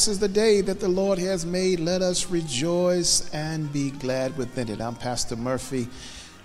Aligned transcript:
This 0.00 0.08
is 0.08 0.18
the 0.18 0.28
day 0.28 0.62
that 0.62 0.80
the 0.80 0.88
Lord 0.88 1.18
has 1.18 1.44
made. 1.44 1.78
Let 1.78 2.00
us 2.00 2.30
rejoice 2.30 3.28
and 3.34 3.70
be 3.70 3.90
glad 3.90 4.34
within 4.38 4.70
it. 4.70 4.80
I'm 4.80 4.94
Pastor 4.94 5.36
Murphy. 5.36 5.88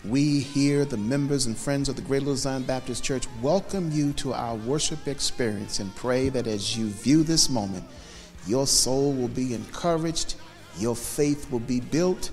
We 0.04 0.42
here, 0.42 0.84
the 0.84 0.98
members 0.98 1.46
and 1.46 1.58
friends 1.58 1.88
of 1.88 1.96
the 1.96 2.02
Greater 2.02 2.26
Little 2.26 2.36
Zion 2.36 2.64
Baptist 2.64 3.02
Church, 3.02 3.28
welcome 3.42 3.94
you 3.94 4.12
to 4.16 4.34
our 4.34 4.56
worship 4.56 5.08
experience 5.08 5.80
and 5.80 5.96
pray 5.96 6.28
that 6.28 6.48
as 6.48 6.78
you 6.78 6.88
view 6.88 7.24
this 7.24 7.50
moment, 7.50 7.86
your 8.46 8.68
soul 8.68 9.14
will 9.14 9.30
be 9.30 9.54
encouraged, 9.54 10.36
your 10.78 10.94
faith 10.94 11.50
will 11.50 11.62
be 11.62 11.80
built, 11.80 12.32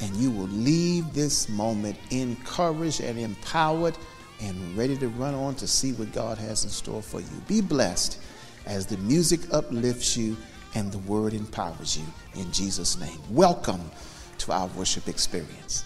and 0.00 0.16
you 0.16 0.32
will 0.32 0.48
leave 0.48 1.14
this 1.14 1.48
moment 1.48 1.96
encouraged 2.10 3.00
and 3.00 3.16
empowered 3.16 3.96
and 4.40 4.76
ready 4.76 4.96
to 4.96 5.06
run 5.10 5.34
on 5.34 5.54
to 5.54 5.68
see 5.68 5.92
what 5.92 6.12
God 6.12 6.36
has 6.38 6.64
in 6.64 6.70
store 6.70 7.00
for 7.00 7.20
you. 7.20 7.42
Be 7.46 7.60
blessed 7.60 8.18
as 8.66 8.86
the 8.86 8.96
music 8.96 9.40
uplifts 9.52 10.16
you 10.16 10.36
and 10.74 10.90
the 10.90 10.98
word 10.98 11.34
empowers 11.34 11.96
you. 11.96 12.04
In 12.40 12.50
Jesus' 12.52 12.98
name, 12.98 13.18
welcome 13.30 13.90
to 14.38 14.52
our 14.52 14.66
worship 14.68 15.08
experience. 15.08 15.84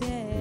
day. 0.00 0.31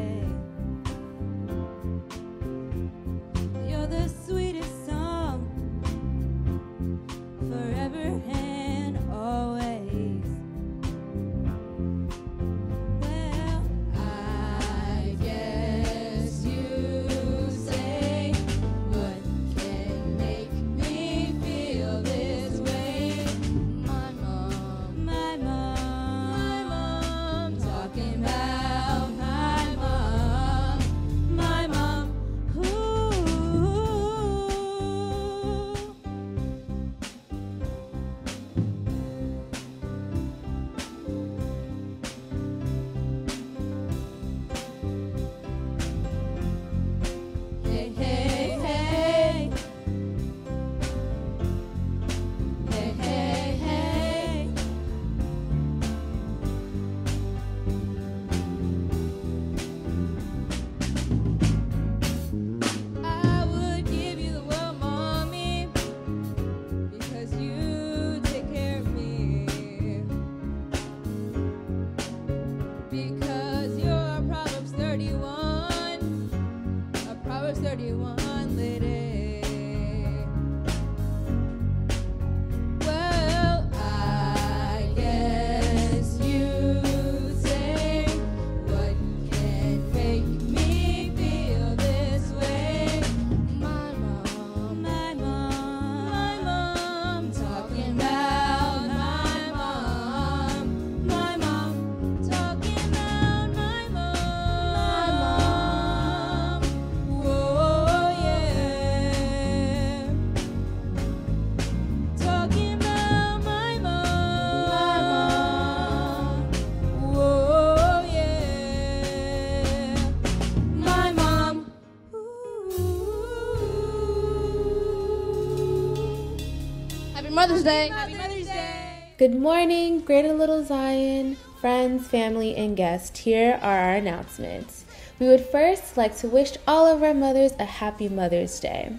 Mother's 127.64 127.74
Day. 127.74 127.88
Happy 127.90 128.16
Mother's 128.16 128.48
Day. 128.48 129.04
Good 129.20 129.36
morning, 129.36 130.00
Greater 130.00 130.34
Little 130.34 130.64
Zion, 130.64 131.38
friends, 131.60 132.08
family, 132.08 132.56
and 132.56 132.76
guests. 132.76 133.20
Here 133.20 133.60
are 133.62 133.78
our 133.78 133.94
announcements. 133.94 134.86
We 135.20 135.28
would 135.28 135.46
first 135.46 135.96
like 135.96 136.18
to 136.18 136.28
wish 136.28 136.58
all 136.68 136.88
of 136.88 137.04
our 137.04 137.14
mothers 137.14 137.52
a 137.60 137.66
happy 137.66 138.10
Mother's 138.10 138.60
Day. 138.60 138.92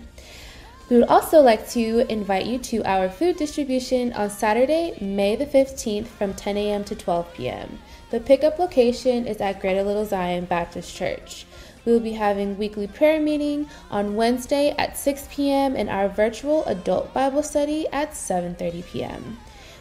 We 0.88 0.98
would 0.98 1.08
also 1.08 1.40
like 1.40 1.68
to 1.70 2.06
invite 2.08 2.46
you 2.46 2.58
to 2.58 2.84
our 2.84 3.08
food 3.08 3.36
distribution 3.36 4.12
on 4.12 4.30
Saturday, 4.30 4.96
May 5.00 5.34
the 5.34 5.46
15th 5.46 6.06
from 6.06 6.32
10 6.32 6.56
a.m. 6.56 6.84
to 6.84 6.94
12 6.94 7.34
p.m. 7.34 7.80
The 8.10 8.20
pickup 8.20 8.60
location 8.60 9.26
is 9.26 9.40
at 9.40 9.60
Greater 9.60 9.82
Little 9.82 10.04
Zion 10.04 10.44
Baptist 10.44 10.94
Church. 10.94 11.46
We 11.84 11.92
will 11.92 12.00
be 12.00 12.12
having 12.12 12.58
weekly 12.58 12.86
prayer 12.86 13.20
meeting 13.20 13.68
on 13.90 14.14
Wednesday 14.14 14.74
at 14.78 14.96
6 14.96 15.28
p.m. 15.30 15.74
and 15.76 15.88
our 15.90 16.08
virtual 16.08 16.64
adult 16.66 17.12
Bible 17.12 17.42
study 17.42 17.88
at 17.92 18.12
7:30 18.12 18.86
p.m. 18.86 19.38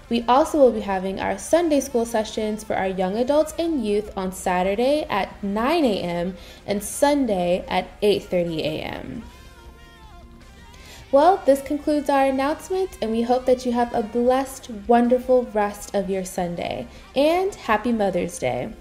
We 0.09 0.25
also 0.27 0.57
will 0.57 0.73
be 0.73 0.81
having 0.81 1.21
our 1.21 1.37
Sunday 1.37 1.79
school 1.79 2.05
sessions 2.05 2.63
for 2.63 2.75
our 2.75 2.87
young 2.87 3.17
adults 3.17 3.53
and 3.57 3.85
youth 3.85 4.11
on 4.17 4.33
Saturday 4.33 5.05
at 5.09 5.41
9 5.41 5.85
a.m. 5.85 6.35
and 6.67 6.83
Sunday 6.83 7.63
at 7.69 7.87
8:30 8.01 8.59
a.m. 8.59 9.23
Well, 11.11 11.41
this 11.45 11.61
concludes 11.61 12.09
our 12.09 12.25
announcements, 12.25 12.97
and 13.01 13.11
we 13.11 13.21
hope 13.21 13.45
that 13.45 13.65
you 13.65 13.73
have 13.73 13.93
a 13.93 14.01
blessed, 14.01 14.69
wonderful 14.87 15.43
rest 15.53 15.93
of 15.93 16.09
your 16.09 16.23
Sunday. 16.23 16.87
And 17.15 17.53
happy 17.53 17.91
Mother's 17.91 18.39
Day! 18.39 18.73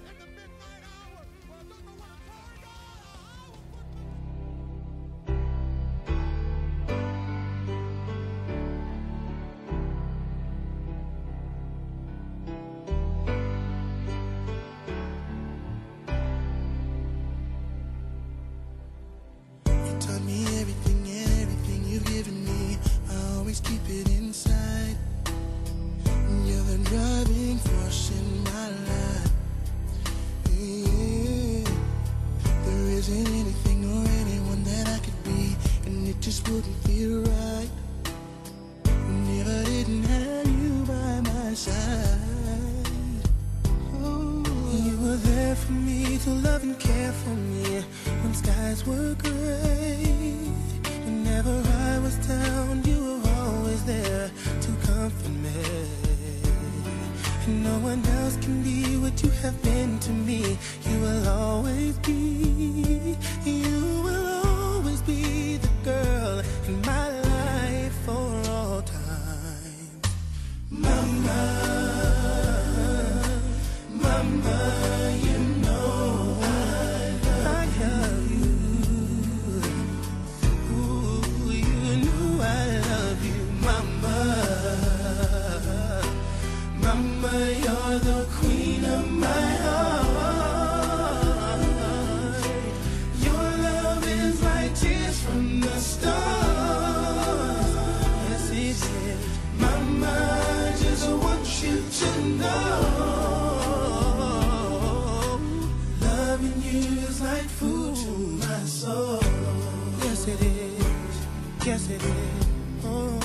Yes, 111.71 111.89
it 111.89 112.03
is. 112.03 112.47
Oh, 112.85 113.19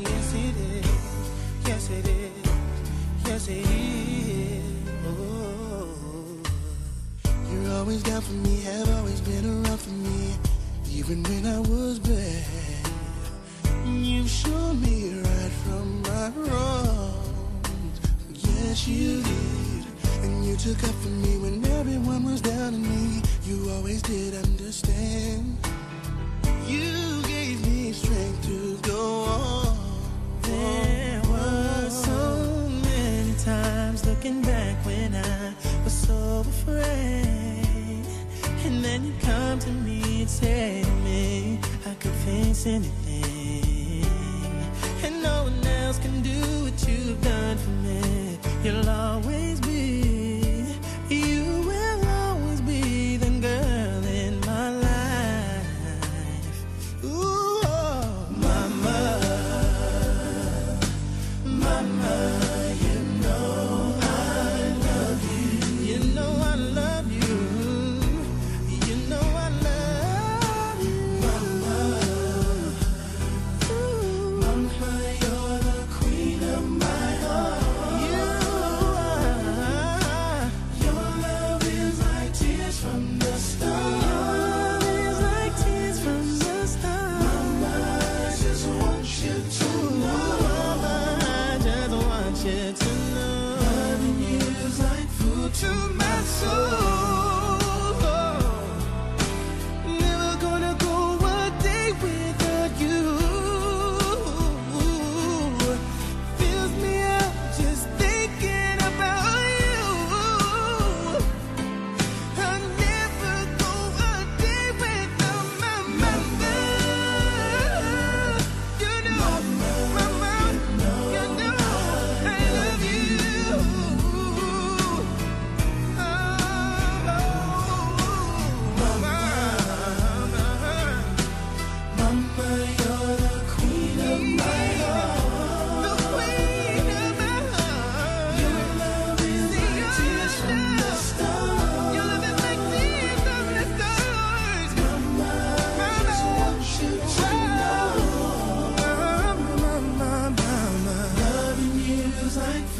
yes, 0.00 0.34
it 0.34 0.56
is. 0.56 0.86
Yes, 1.66 1.90
it 1.90 2.08
is. 2.08 2.30
Yes, 3.26 3.48
it 3.48 3.70
is. 3.70 3.83
Always 7.84 8.02
down 8.02 8.22
for 8.22 8.32
me, 8.32 8.62
have 8.62 8.88
always 8.96 9.20
been 9.20 9.44
around 9.44 9.78
for 9.78 9.90
me, 9.90 10.32
even 10.90 11.22
when 11.24 11.44
I 11.44 11.60
was 11.60 11.98
bad. 11.98 12.46
You 13.84 14.26
showed 14.26 14.80
me 14.80 15.20
right 15.20 15.52
from 15.64 16.00
my 16.00 16.30
wrongs. 16.30 18.00
Yes, 18.32 18.88
you 18.88 19.22
did. 19.22 19.84
And 20.22 20.46
you 20.46 20.56
took 20.56 20.82
up 20.82 20.94
for 21.02 21.10
me 21.10 21.36
when 21.36 21.62
everyone 21.72 22.24
was 22.24 22.40
down 22.40 22.72
on 22.72 22.82
me. 22.82 23.20
You 23.44 23.70
always 23.72 24.00
did 24.00 24.32
understand. 24.32 25.58
You 26.66 27.22
gave 27.24 27.60
me 27.66 27.92
strength 27.92 28.46
to 28.46 28.78
go 28.88 29.24
on. 29.24 29.76
There 30.40 31.20
were 31.28 31.90
so 31.90 32.66
many 32.88 33.34
times 33.40 34.06
looking 34.06 34.40
back 34.40 34.82
when 34.86 35.14
I 35.14 35.52
was 35.84 35.92
so 35.92 36.40
afraid. 36.48 37.43
Then 38.84 39.06
you 39.06 39.14
come 39.22 39.58
to 39.60 39.70
me 39.70 40.20
and 40.20 40.28
say 40.28 40.84
me, 41.02 41.58
I 41.86 41.94
could 41.94 42.12
face 42.26 42.66
anything. 42.66 44.04
And 45.02 45.22
no 45.22 45.44
one 45.44 45.66
else 45.66 45.98
can 45.98 46.20
do 46.20 46.38
what 46.64 46.86
you've 46.86 47.18
done 47.22 47.56
for 47.56 47.70
me. 47.70 48.38
You'll 48.62 48.90
always 48.90 49.63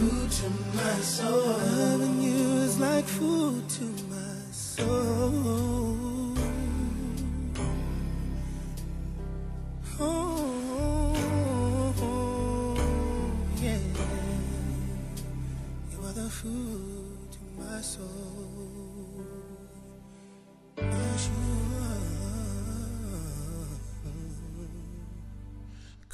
food 0.05 0.31
to 0.31 0.51
my 0.77 1.01
soul. 1.01 1.59
Loving 1.77 2.21
you 2.21 2.63
is 2.67 2.79
like 2.79 3.05
food 3.05 3.69
to 3.69 3.85
my 4.11 4.51
soul. 4.51 6.35
Oh, 10.01 11.15
yeah. 13.63 13.79
You 15.93 15.99
are 16.07 16.13
the 16.13 16.29
food 16.29 17.33
to 17.33 17.39
my 17.63 17.81
soul. 17.81 19.44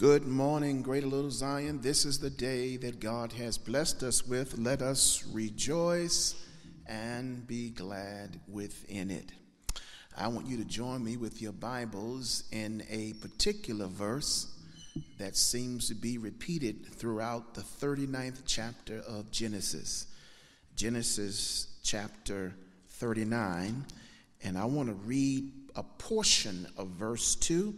Good 0.01 0.27
morning, 0.27 0.81
Greater 0.81 1.09
Little 1.09 1.31
Zion. 1.31 1.83
This 1.83 2.07
is 2.07 2.19
the 2.19 2.31
day 2.31 2.79
that 2.79 3.01
God 3.01 3.33
has 3.33 3.59
blessed 3.59 4.03
us 4.03 4.27
with. 4.27 4.57
Let 4.57 4.81
us 4.81 5.23
rejoice 5.31 6.43
and 6.87 7.47
be 7.47 7.69
glad 7.69 8.41
within 8.49 9.11
it. 9.11 9.31
I 10.17 10.29
want 10.29 10.47
you 10.47 10.57
to 10.57 10.65
join 10.65 11.05
me 11.05 11.19
with 11.19 11.43
your 11.43 11.53
Bibles 11.53 12.45
in 12.51 12.83
a 12.89 13.13
particular 13.21 13.89
verse 13.89 14.47
that 15.19 15.37
seems 15.37 15.89
to 15.89 15.95
be 15.95 16.17
repeated 16.17 16.87
throughout 16.87 17.53
the 17.53 17.61
39th 17.61 18.45
chapter 18.47 19.03
of 19.07 19.31
Genesis. 19.31 20.07
Genesis 20.77 21.77
chapter 21.83 22.55
39. 22.89 23.85
And 24.45 24.57
I 24.57 24.65
want 24.65 24.89
to 24.89 24.95
read 24.95 25.53
a 25.77 25.83
portion 25.83 26.67
of 26.79 26.89
verse 26.89 27.35
2 27.35 27.75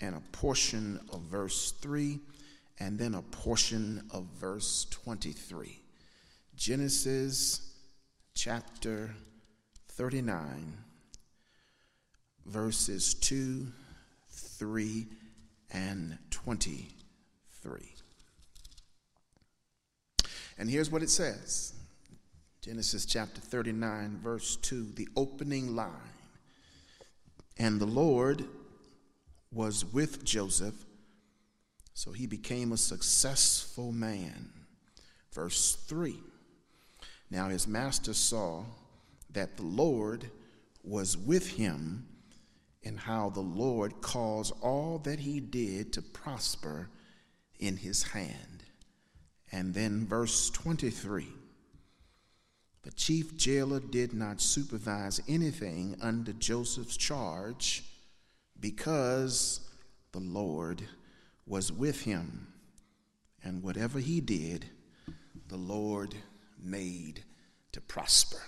and 0.00 0.14
a 0.14 0.22
portion 0.32 1.00
of 1.12 1.20
verse 1.22 1.72
3 1.80 2.20
and 2.80 2.98
then 2.98 3.14
a 3.14 3.22
portion 3.22 4.02
of 4.10 4.24
verse 4.38 4.86
23. 4.90 5.80
Genesis 6.56 7.72
chapter 8.34 9.14
39, 9.88 10.76
verses 12.46 13.14
2, 13.14 13.66
3, 14.30 15.06
and 15.72 16.18
23. 16.30 17.94
And 20.58 20.70
here's 20.70 20.90
what 20.90 21.02
it 21.02 21.10
says 21.10 21.74
Genesis 22.60 23.04
chapter 23.04 23.40
39, 23.40 24.20
verse 24.22 24.56
2, 24.56 24.92
the 24.94 25.08
opening 25.16 25.76
line. 25.76 25.90
And 27.56 27.80
the 27.80 27.86
Lord 27.86 28.44
was 29.54 29.84
with 29.84 30.24
Joseph, 30.24 30.74
so 31.92 32.12
he 32.12 32.26
became 32.26 32.72
a 32.72 32.76
successful 32.76 33.92
man. 33.92 34.50
Verse 35.32 35.76
3 35.86 36.18
Now 37.30 37.48
his 37.48 37.66
master 37.66 38.14
saw 38.14 38.64
that 39.30 39.56
the 39.56 39.62
Lord 39.62 40.30
was 40.82 41.16
with 41.16 41.52
him, 41.52 42.06
and 42.84 42.98
how 42.98 43.30
the 43.30 43.40
Lord 43.40 44.00
caused 44.00 44.52
all 44.60 44.98
that 45.04 45.20
he 45.20 45.40
did 45.40 45.92
to 45.94 46.02
prosper 46.02 46.90
in 47.58 47.78
his 47.78 48.02
hand. 48.02 48.64
And 49.50 49.72
then 49.72 50.06
verse 50.06 50.50
23 50.50 51.28
the 52.84 52.92
chief 52.92 53.38
jailer 53.38 53.80
did 53.80 54.12
not 54.12 54.42
supervise 54.42 55.18
anything 55.26 55.96
under 56.02 56.34
Joseph's 56.34 56.98
charge 56.98 57.82
because 58.60 59.60
the 60.12 60.20
Lord 60.20 60.82
was 61.46 61.72
with 61.72 62.02
him. 62.02 62.48
And 63.42 63.62
whatever 63.62 63.98
he 63.98 64.20
did, 64.20 64.64
the 65.48 65.56
Lord 65.56 66.14
made 66.62 67.24
to 67.72 67.80
prosper. 67.80 68.40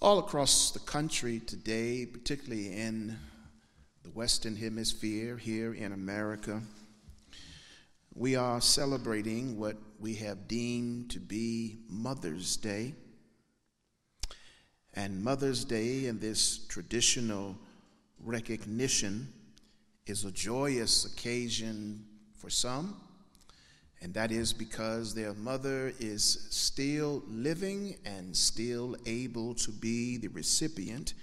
All 0.00 0.18
across 0.18 0.72
the 0.72 0.80
country 0.80 1.38
today, 1.38 2.04
particularly 2.04 2.76
in 2.76 3.16
the 4.02 4.10
Western 4.10 4.56
Hemisphere, 4.56 5.36
here 5.36 5.72
in 5.72 5.92
America, 5.92 6.60
we 8.14 8.36
are 8.36 8.60
celebrating 8.60 9.56
what 9.56 9.76
we 9.98 10.14
have 10.16 10.48
deemed 10.48 11.10
to 11.12 11.20
be 11.20 11.78
Mother's 11.88 12.56
Day. 12.56 12.94
And 14.94 15.22
Mother's 15.22 15.64
Day, 15.64 16.06
in 16.06 16.18
this 16.20 16.58
traditional 16.68 17.56
recognition, 18.22 19.32
is 20.06 20.24
a 20.24 20.30
joyous 20.30 21.04
occasion 21.06 22.04
for 22.36 22.50
some, 22.50 23.00
and 24.02 24.12
that 24.14 24.30
is 24.32 24.52
because 24.52 25.14
their 25.14 25.32
mother 25.32 25.92
is 25.98 26.46
still 26.50 27.22
living 27.28 27.96
and 28.04 28.36
still 28.36 28.96
able 29.06 29.54
to 29.54 29.70
be 29.70 30.18
the 30.18 30.28
recipient 30.28 31.14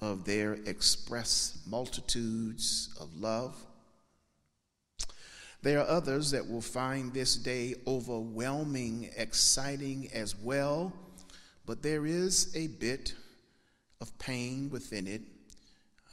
of 0.00 0.24
their 0.24 0.54
express 0.66 1.62
multitudes 1.66 2.94
of 3.00 3.14
love. 3.18 3.56
There 5.62 5.80
are 5.80 5.88
others 5.88 6.30
that 6.30 6.48
will 6.48 6.62
find 6.62 7.12
this 7.12 7.36
day 7.36 7.74
overwhelming, 7.86 9.10
exciting 9.16 10.08
as 10.12 10.36
well, 10.36 10.92
but 11.66 11.82
there 11.82 12.06
is 12.06 12.54
a 12.56 12.68
bit 12.68 13.14
of 14.00 14.16
pain 14.18 14.70
within 14.70 15.06
it 15.06 15.22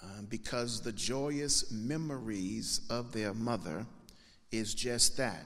uh, 0.04 0.22
because 0.30 0.82
the 0.82 0.92
joyous 0.92 1.72
memories 1.72 2.82
of 2.90 3.12
their 3.12 3.34
mother 3.34 3.86
is 4.52 4.74
just 4.74 5.18
that, 5.18 5.46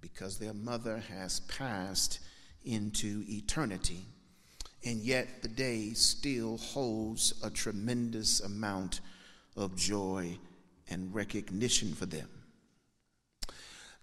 because 0.00 0.38
their 0.38 0.54
mother 0.54 1.02
has 1.10 1.40
passed 1.40 2.20
into 2.64 3.24
eternity. 3.28 4.04
And 4.84 5.00
yet 5.00 5.42
the 5.42 5.48
day 5.48 5.92
still 5.92 6.56
holds 6.58 7.34
a 7.42 7.50
tremendous 7.50 8.40
amount 8.40 9.00
of 9.56 9.76
joy 9.76 10.38
and 10.88 11.14
recognition 11.14 11.94
for 11.94 12.06
them. 12.06 12.28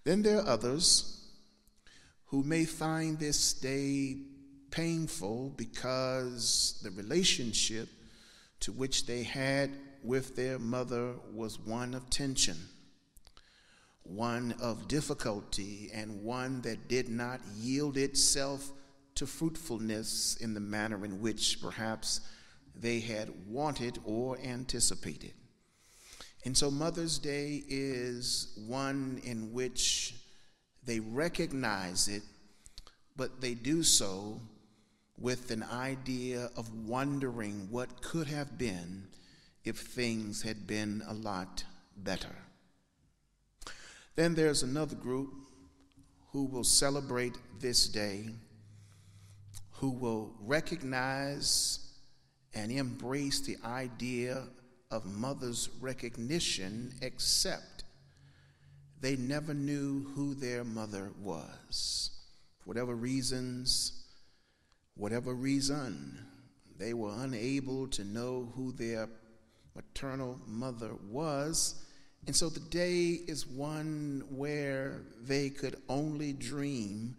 Then 0.04 0.22
there 0.22 0.40
are 0.40 0.48
others 0.48 1.28
who 2.26 2.44
may 2.44 2.66
find 2.66 3.20
this 3.20 3.54
day 3.54 4.18
painful 4.72 5.54
because 5.58 6.80
the 6.84 6.92
relationship 6.92 7.90
to 8.62 8.72
which 8.72 9.06
they 9.06 9.24
had 9.24 9.72
with 10.04 10.36
their 10.36 10.60
mother 10.60 11.14
was 11.34 11.60
one 11.60 11.94
of 11.94 12.10
tension, 12.10 12.58
one 14.04 14.54
of 14.62 14.88
difficulty, 14.88 15.90
and 15.94 16.24
one 16.24 16.62
that 16.62 16.88
did 16.88 17.10
not 17.10 17.42
yield 17.58 17.98
itself 17.98 18.72
to 19.16 19.26
fruitfulness 19.26 20.38
in 20.38 20.54
the 20.54 20.60
manner 20.60 21.04
in 21.04 21.22
which 21.22 21.62
perhaps 21.62 22.22
they 22.76 23.00
had 23.00 23.30
wanted 23.48 24.00
or 24.06 24.38
anticipated. 24.40 25.34
And 26.46 26.56
so 26.58 26.72
Mother's 26.72 27.20
Day 27.20 27.64
is 27.68 28.58
one 28.66 29.20
in 29.24 29.52
which 29.52 30.16
they 30.86 31.02
recognize 31.02 32.08
it, 32.08 32.24
but 33.18 33.42
they 33.42 33.54
do 33.54 33.84
so 33.84 34.40
with 35.20 35.52
an 35.52 35.64
idea 35.64 36.50
of 36.56 36.74
wondering 36.86 37.68
what 37.70 38.02
could 38.02 38.28
have 38.28 38.58
been 38.58 39.08
if 39.66 39.78
things 39.78 40.42
had 40.42 40.66
been 40.66 41.04
a 41.08 41.14
lot 41.14 41.64
better. 41.98 42.36
Then 44.16 44.34
there's 44.34 44.64
another 44.64 44.96
group 44.96 45.34
who 46.32 46.46
will 46.46 46.64
celebrate 46.64 47.38
this 47.60 47.88
day, 47.88 48.30
who 49.72 49.90
will 49.90 50.34
recognize 50.42 51.80
and 52.54 52.72
embrace 52.72 53.42
the 53.42 53.58
idea 53.66 54.44
of 54.92 55.06
mother's 55.06 55.70
recognition, 55.82 56.94
except 57.02 57.84
they 59.02 59.16
never 59.16 59.54
knew 59.54 60.06
who 60.16 60.34
their 60.34 60.64
mother 60.64 61.12
was. 61.22 62.12
For 62.60 62.70
whatever 62.70 62.96
reasons, 62.96 63.99
whatever 65.00 65.34
reason, 65.34 66.20
they 66.78 66.94
were 66.94 67.14
unable 67.20 67.88
to 67.88 68.04
know 68.04 68.52
who 68.56 68.74
their 68.74 69.08
maternal 69.76 70.40
mother 70.46 70.92
was. 71.10 71.86
And 72.28 72.36
so 72.36 72.50
the 72.50 72.60
day 72.60 73.22
is 73.28 73.48
one 73.48 74.24
where 74.30 75.02
they 75.22 75.50
could 75.50 75.78
only 75.88 76.34
dream 76.34 77.16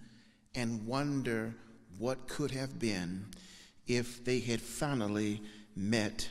and 0.55 0.87
wonder 0.87 1.55
what 1.99 2.29
could 2.29 2.51
have 2.51 2.79
been 2.79 3.27
if 3.87 4.25
they 4.25 4.41
had 4.41 4.61
finally 4.61 5.43
met 5.75 6.29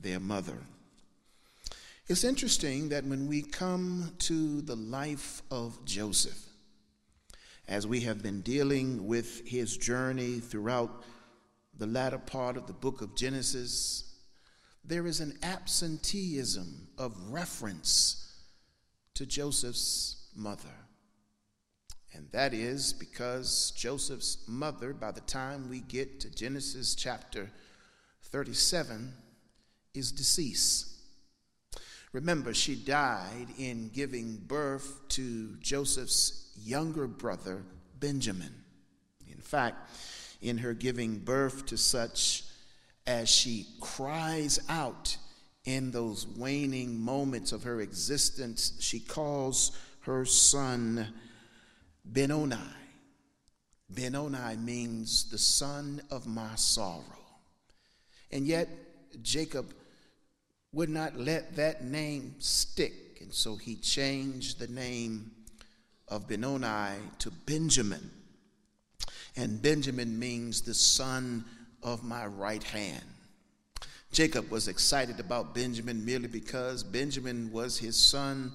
their 0.00 0.18
mother. 0.18 0.58
It's 2.08 2.24
interesting 2.24 2.88
that 2.88 3.04
when 3.04 3.28
we 3.28 3.42
come 3.42 4.12
to 4.20 4.62
the 4.62 4.74
life 4.74 5.42
of 5.52 5.84
Joseph, 5.84 6.49
as 7.70 7.86
we 7.86 8.00
have 8.00 8.20
been 8.20 8.40
dealing 8.40 9.06
with 9.06 9.46
his 9.48 9.76
journey 9.76 10.40
throughout 10.40 11.04
the 11.78 11.86
latter 11.86 12.18
part 12.18 12.56
of 12.56 12.66
the 12.66 12.72
book 12.72 13.00
of 13.00 13.14
Genesis, 13.14 14.16
there 14.84 15.06
is 15.06 15.20
an 15.20 15.38
absenteeism 15.44 16.88
of 16.98 17.16
reference 17.30 18.34
to 19.14 19.24
Joseph's 19.24 20.30
mother. 20.34 20.68
And 22.12 22.26
that 22.32 22.52
is 22.52 22.92
because 22.92 23.72
Joseph's 23.76 24.38
mother, 24.48 24.92
by 24.92 25.12
the 25.12 25.20
time 25.20 25.70
we 25.70 25.78
get 25.78 26.18
to 26.20 26.30
Genesis 26.34 26.96
chapter 26.96 27.50
37, 28.24 29.12
is 29.94 30.10
deceased. 30.10 30.88
Remember, 32.12 32.52
she 32.52 32.74
died 32.74 33.46
in 33.56 33.90
giving 33.90 34.36
birth 34.36 35.00
to 35.10 35.56
Joseph's 35.60 36.52
younger 36.56 37.06
brother, 37.06 37.62
Benjamin. 37.98 38.54
In 39.28 39.38
fact, 39.38 39.90
in 40.40 40.58
her 40.58 40.74
giving 40.74 41.18
birth 41.18 41.66
to 41.66 41.76
such 41.76 42.44
as 43.06 43.28
she 43.28 43.66
cries 43.80 44.58
out 44.68 45.16
in 45.64 45.90
those 45.90 46.26
waning 46.26 46.98
moments 46.98 47.52
of 47.52 47.62
her 47.62 47.80
existence, 47.80 48.76
she 48.80 48.98
calls 48.98 49.78
her 50.00 50.24
son 50.24 51.06
Benoni. 52.04 52.56
Benoni 53.88 54.56
means 54.56 55.28
the 55.30 55.38
son 55.38 56.00
of 56.10 56.26
my 56.26 56.54
sorrow. 56.54 57.04
And 58.30 58.46
yet, 58.46 58.68
Jacob 59.22 59.74
would 60.72 60.88
not 60.88 61.16
let 61.16 61.56
that 61.56 61.84
name 61.84 62.34
stick, 62.38 63.18
and 63.20 63.32
so 63.32 63.56
he 63.56 63.76
changed 63.76 64.58
the 64.58 64.68
name 64.68 65.32
of 66.08 66.28
Benoni 66.28 66.96
to 67.18 67.30
Benjamin. 67.30 68.10
And 69.36 69.60
Benjamin 69.62 70.18
means 70.18 70.62
the 70.62 70.74
son 70.74 71.44
of 71.82 72.04
my 72.04 72.26
right 72.26 72.62
hand. 72.62 73.04
Jacob 74.12 74.50
was 74.50 74.66
excited 74.66 75.20
about 75.20 75.54
Benjamin 75.54 76.04
merely 76.04 76.26
because 76.26 76.82
Benjamin 76.82 77.50
was 77.52 77.78
his 77.78 77.96
son 77.96 78.52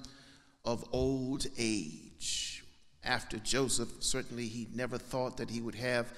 of 0.64 0.84
old 0.92 1.46
age. 1.58 2.62
After 3.02 3.38
Joseph, 3.38 3.88
certainly 4.00 4.48
he 4.48 4.68
never 4.74 4.98
thought 4.98 5.36
that 5.38 5.48
he 5.48 5.60
would 5.60 5.76
have 5.76 6.12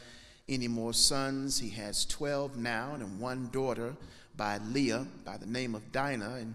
any 0.49 0.67
more 0.67 0.93
sons. 0.93 1.59
He 1.59 1.71
has 1.71 2.05
12 2.07 2.57
now 2.57 2.95
and 2.95 3.21
one 3.21 3.50
daughter 3.52 3.95
by 4.38 4.57
Leah 4.71 5.07
by 5.26 5.37
the 5.37 5.47
name 5.47 5.75
of 5.75 5.92
Dinah, 5.92 6.37
and 6.37 6.54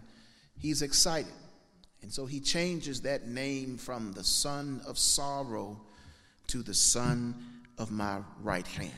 he's 0.57 0.81
excited. 0.81 1.31
And 2.01 2.11
so 2.11 2.25
he 2.25 2.39
changes 2.39 3.01
that 3.01 3.27
name 3.27 3.77
from 3.77 4.13
the 4.13 4.23
son 4.23 4.81
of 4.87 4.97
sorrow 4.97 5.79
to 6.47 6.63
the 6.63 6.73
son 6.73 7.35
of 7.77 7.91
my 7.91 8.19
right 8.41 8.65
hand. 8.65 8.91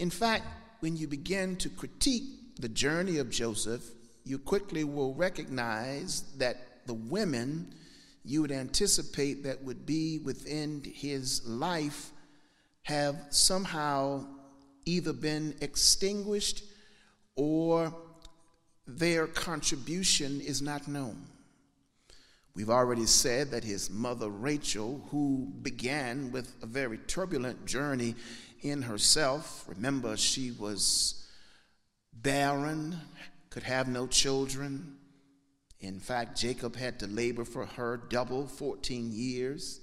In 0.00 0.10
fact, 0.10 0.44
when 0.80 0.96
you 0.96 1.06
begin 1.06 1.56
to 1.56 1.68
critique 1.68 2.56
the 2.58 2.68
journey 2.68 3.18
of 3.18 3.30
Joseph, 3.30 3.84
you 4.24 4.38
quickly 4.38 4.82
will 4.82 5.14
recognize 5.14 6.22
that 6.38 6.56
the 6.86 6.94
women 6.94 7.72
you 8.24 8.42
would 8.42 8.52
anticipate 8.52 9.44
that 9.44 9.62
would 9.62 9.86
be 9.86 10.18
within 10.18 10.82
his 10.84 11.46
life 11.46 12.10
have 12.82 13.16
somehow 13.30 14.26
either 14.84 15.12
been 15.12 15.54
extinguished 15.60 16.64
or 17.40 17.94
their 18.86 19.26
contribution 19.26 20.42
is 20.42 20.60
not 20.60 20.86
known. 20.86 21.24
We've 22.54 22.68
already 22.68 23.06
said 23.06 23.52
that 23.52 23.64
his 23.64 23.88
mother 23.88 24.28
Rachel, 24.28 25.00
who 25.10 25.50
began 25.62 26.32
with 26.32 26.52
a 26.62 26.66
very 26.66 26.98
turbulent 26.98 27.64
journey 27.64 28.14
in 28.60 28.82
herself, 28.82 29.64
remember 29.66 30.18
she 30.18 30.50
was 30.50 31.26
barren, 32.12 33.00
could 33.48 33.62
have 33.62 33.88
no 33.88 34.06
children. 34.06 34.98
In 35.80 35.98
fact, 35.98 36.38
Jacob 36.38 36.76
had 36.76 36.98
to 36.98 37.06
labor 37.06 37.46
for 37.46 37.64
her 37.64 37.96
double 38.10 38.48
14 38.48 39.12
years 39.12 39.80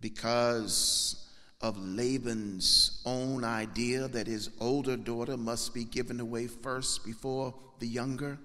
because 0.00 1.25
of 1.66 1.76
Laban's 1.78 3.02
own 3.04 3.42
idea 3.42 4.06
that 4.06 4.28
his 4.28 4.50
older 4.60 4.96
daughter 4.96 5.36
must 5.36 5.74
be 5.74 5.82
given 5.82 6.20
away 6.20 6.46
first 6.46 7.04
before 7.04 7.52
the 7.80 7.88
younger. 7.88 8.38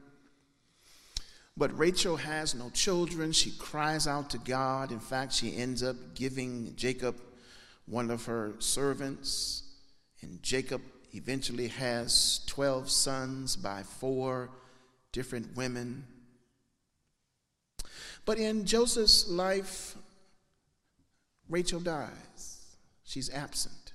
But 1.55 1.77
Rachel 1.77 2.17
has 2.17 2.55
no 2.55 2.71
children. 2.71 3.31
She 3.31 3.51
cries 3.51 4.07
out 4.07 4.31
to 4.31 4.39
God. 4.39 4.91
In 4.91 4.99
fact, 4.99 5.33
she 5.33 5.55
ends 5.55 5.83
up 5.83 5.95
giving 6.15 6.73
Jacob 6.75 7.15
one 7.85 8.09
of 8.09 8.25
her 8.25 8.55
servants. 8.57 9.63
And 10.21 10.41
Jacob 10.41 10.81
eventually 11.13 11.67
has 11.67 12.39
12 12.47 12.89
sons 12.89 13.55
by 13.55 13.83
four 13.83 14.49
different 15.11 15.55
women. 15.55 16.07
But 18.25 18.39
in 18.39 18.65
Joseph's 18.65 19.29
life, 19.29 19.95
Rachel 21.47 21.81
dies. 21.81 22.60
She's 23.11 23.29
absent. 23.29 23.91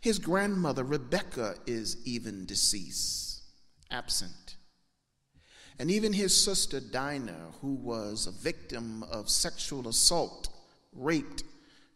His 0.00 0.20
grandmother, 0.20 0.84
Rebecca, 0.84 1.56
is 1.66 1.96
even 2.06 2.46
deceased, 2.46 3.42
absent. 3.90 4.54
And 5.76 5.90
even 5.90 6.12
his 6.12 6.40
sister 6.40 6.78
Dinah, 6.78 7.54
who 7.60 7.74
was 7.74 8.28
a 8.28 8.30
victim 8.30 9.02
of 9.02 9.28
sexual 9.28 9.88
assault, 9.88 10.50
raped, 10.92 11.42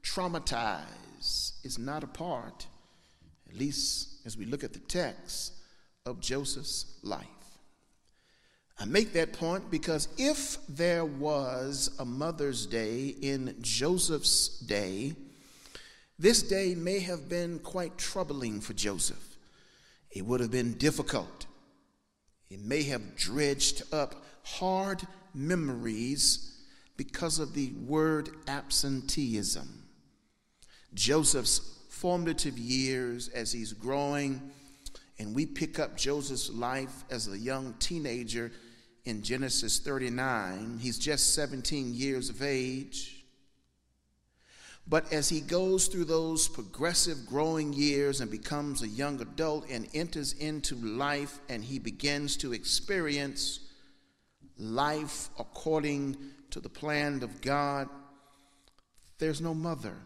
traumatized, 0.03 1.65
is 1.65 1.79
not 1.79 2.03
a 2.03 2.09
part, 2.09 2.67
at 3.49 3.57
least 3.57 4.27
as 4.27 4.37
we 4.37 4.47
look 4.47 4.65
at 4.65 4.73
the 4.73 4.81
text, 4.81 5.53
of 6.07 6.19
Joseph's 6.19 6.99
life. 7.05 7.29
I 8.81 8.85
make 8.85 9.13
that 9.13 9.33
point 9.33 9.71
because 9.71 10.09
if 10.19 10.57
there 10.69 11.05
was 11.05 11.95
a 12.01 12.05
Mother's 12.05 12.67
Day 12.67 13.15
in 13.23 13.55
Joseph's 13.61 14.59
day, 14.59 15.15
this 16.19 16.43
day 16.43 16.75
may 16.75 17.01
have 17.01 17.29
been 17.29 17.59
quite 17.59 17.99
troubling 17.99 18.61
for 18.61 18.73
Joseph. 18.73 19.37
It 20.11 20.25
would 20.25 20.41
have 20.41 20.51
been 20.51 20.75
difficult. 20.75 21.47
It 22.51 22.61
may 22.61 22.83
have 22.85 23.17
dredged 23.17 23.83
up 23.93 24.25
hard 24.45 25.03
memories 25.35 26.63
because 26.97 27.39
of 27.39 27.55
the 27.55 27.73
word 27.73 28.31
absenteeism. 28.47 29.85
Joseph's 30.95 31.81
formative 31.91 32.59
years 32.59 33.29
as 33.29 33.51
he's 33.51 33.73
growing, 33.73 34.41
and 35.19 35.35
we 35.35 35.47
pick 35.47 35.79
up 35.79 35.97
Joseph's 35.97 36.51
life 36.51 37.05
as 37.11 37.27
a 37.29 37.39
young 37.39 37.75
teenager 37.79 38.53
in 39.05 39.23
Genesis 39.23 39.81
39. 39.81 40.79
He's 40.81 40.99
just 40.99 41.35
17 41.35 41.95
years 41.95 42.29
of 42.29 42.43
age. 42.43 43.14
But 44.87 45.13
as 45.13 45.29
he 45.29 45.41
goes 45.41 45.87
through 45.87 46.05
those 46.05 46.47
progressive 46.47 47.27
growing 47.27 47.73
years 47.73 48.21
and 48.21 48.31
becomes 48.31 48.83
a 48.83 48.89
young 48.89 49.21
adult 49.21 49.69
and 49.71 49.89
enters 49.95 50.35
into 50.35 50.75
life 50.75 51.41
and 51.49 51.65
he 51.65 51.79
begins 51.79 52.37
to 52.39 52.53
experience 52.53 53.61
life 54.59 55.31
according 55.39 56.17
to 56.51 56.61
the 56.61 56.69
plan 56.69 57.23
of 57.23 57.41
God, 57.41 57.89
there's 59.19 59.41
no 59.41 59.55
mother 59.55 59.97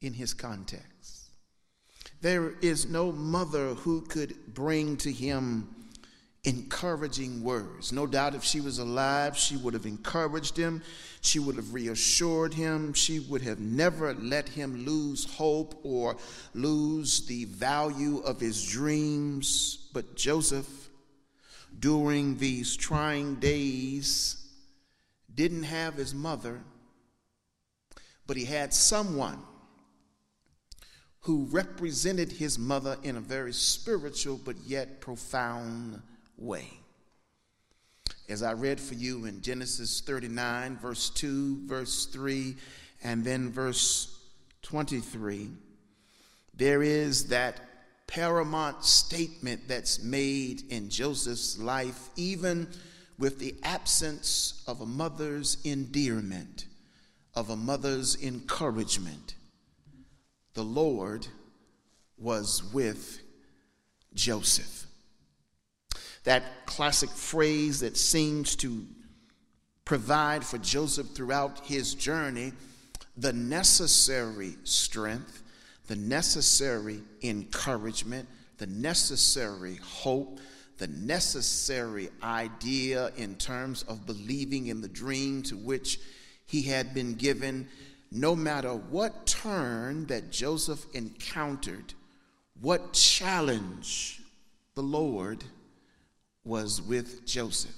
in 0.00 0.14
his 0.14 0.32
context. 0.32 1.30
There 2.20 2.52
is 2.60 2.88
no 2.88 3.10
mother 3.10 3.74
who 3.74 4.02
could 4.02 4.54
bring 4.54 4.96
to 4.98 5.10
him 5.10 5.74
encouraging 6.44 7.42
words. 7.42 7.92
No 7.92 8.06
doubt 8.06 8.34
if 8.34 8.42
she 8.42 8.60
was 8.60 8.78
alive, 8.78 9.36
she 9.36 9.56
would 9.58 9.74
have 9.74 9.84
encouraged 9.84 10.56
him, 10.56 10.82
she 11.20 11.38
would 11.38 11.56
have 11.56 11.74
reassured 11.74 12.54
him, 12.54 12.94
she 12.94 13.20
would 13.20 13.42
have 13.42 13.60
never 13.60 14.14
let 14.14 14.48
him 14.48 14.86
lose 14.86 15.24
hope 15.24 15.78
or 15.82 16.16
lose 16.54 17.26
the 17.26 17.44
value 17.44 18.18
of 18.20 18.40
his 18.40 18.66
dreams. 18.66 19.88
But 19.92 20.16
Joseph, 20.16 20.88
during 21.78 22.38
these 22.38 22.74
trying 22.74 23.34
days, 23.36 24.36
didn't 25.34 25.64
have 25.64 25.94
his 25.94 26.14
mother, 26.14 26.62
but 28.26 28.38
he 28.38 28.46
had 28.46 28.72
someone 28.72 29.42
who 31.20 31.44
represented 31.50 32.32
his 32.32 32.58
mother 32.58 32.96
in 33.02 33.16
a 33.16 33.20
very 33.20 33.52
spiritual 33.52 34.40
but 34.42 34.56
yet 34.66 35.02
profound 35.02 36.00
way. 36.40 36.70
As 38.28 38.42
I 38.42 38.52
read 38.52 38.80
for 38.80 38.94
you 38.94 39.24
in 39.24 39.42
Genesis 39.42 40.00
39, 40.00 40.78
verse 40.78 41.10
2, 41.10 41.66
verse 41.66 42.06
3, 42.06 42.56
and 43.02 43.24
then 43.24 43.50
verse 43.50 44.18
23, 44.62 45.48
there 46.54 46.82
is 46.82 47.28
that 47.28 47.60
paramount 48.06 48.84
statement 48.84 49.62
that's 49.66 50.02
made 50.02 50.62
in 50.70 50.90
Joseph's 50.90 51.58
life, 51.58 52.10
even 52.16 52.68
with 53.18 53.38
the 53.38 53.54
absence 53.62 54.62
of 54.66 54.80
a 54.80 54.86
mother's 54.86 55.58
endearment, 55.64 56.66
of 57.34 57.50
a 57.50 57.56
mother's 57.56 58.20
encouragement. 58.22 59.34
The 60.54 60.62
Lord 60.62 61.26
was 62.16 62.62
with 62.72 63.20
Joseph 64.14 64.86
that 66.24 66.66
classic 66.66 67.10
phrase 67.10 67.80
that 67.80 67.96
seems 67.96 68.56
to 68.56 68.86
provide 69.84 70.44
for 70.44 70.58
Joseph 70.58 71.08
throughout 71.14 71.66
his 71.66 71.94
journey 71.94 72.52
the 73.16 73.32
necessary 73.32 74.56
strength, 74.64 75.42
the 75.88 75.96
necessary 75.96 77.00
encouragement, 77.22 78.28
the 78.58 78.66
necessary 78.66 79.76
hope, 79.76 80.38
the 80.78 80.86
necessary 80.86 82.08
idea 82.22 83.10
in 83.16 83.34
terms 83.34 83.82
of 83.84 84.06
believing 84.06 84.68
in 84.68 84.80
the 84.80 84.88
dream 84.88 85.42
to 85.42 85.56
which 85.56 86.00
he 86.46 86.62
had 86.62 86.94
been 86.94 87.14
given. 87.14 87.68
No 88.12 88.34
matter 88.34 88.70
what 88.74 89.26
turn 89.26 90.06
that 90.06 90.30
Joseph 90.30 90.84
encountered, 90.94 91.94
what 92.60 92.92
challenge 92.92 94.22
the 94.74 94.82
Lord 94.82 95.44
was 96.44 96.80
with 96.80 97.26
Joseph. 97.26 97.74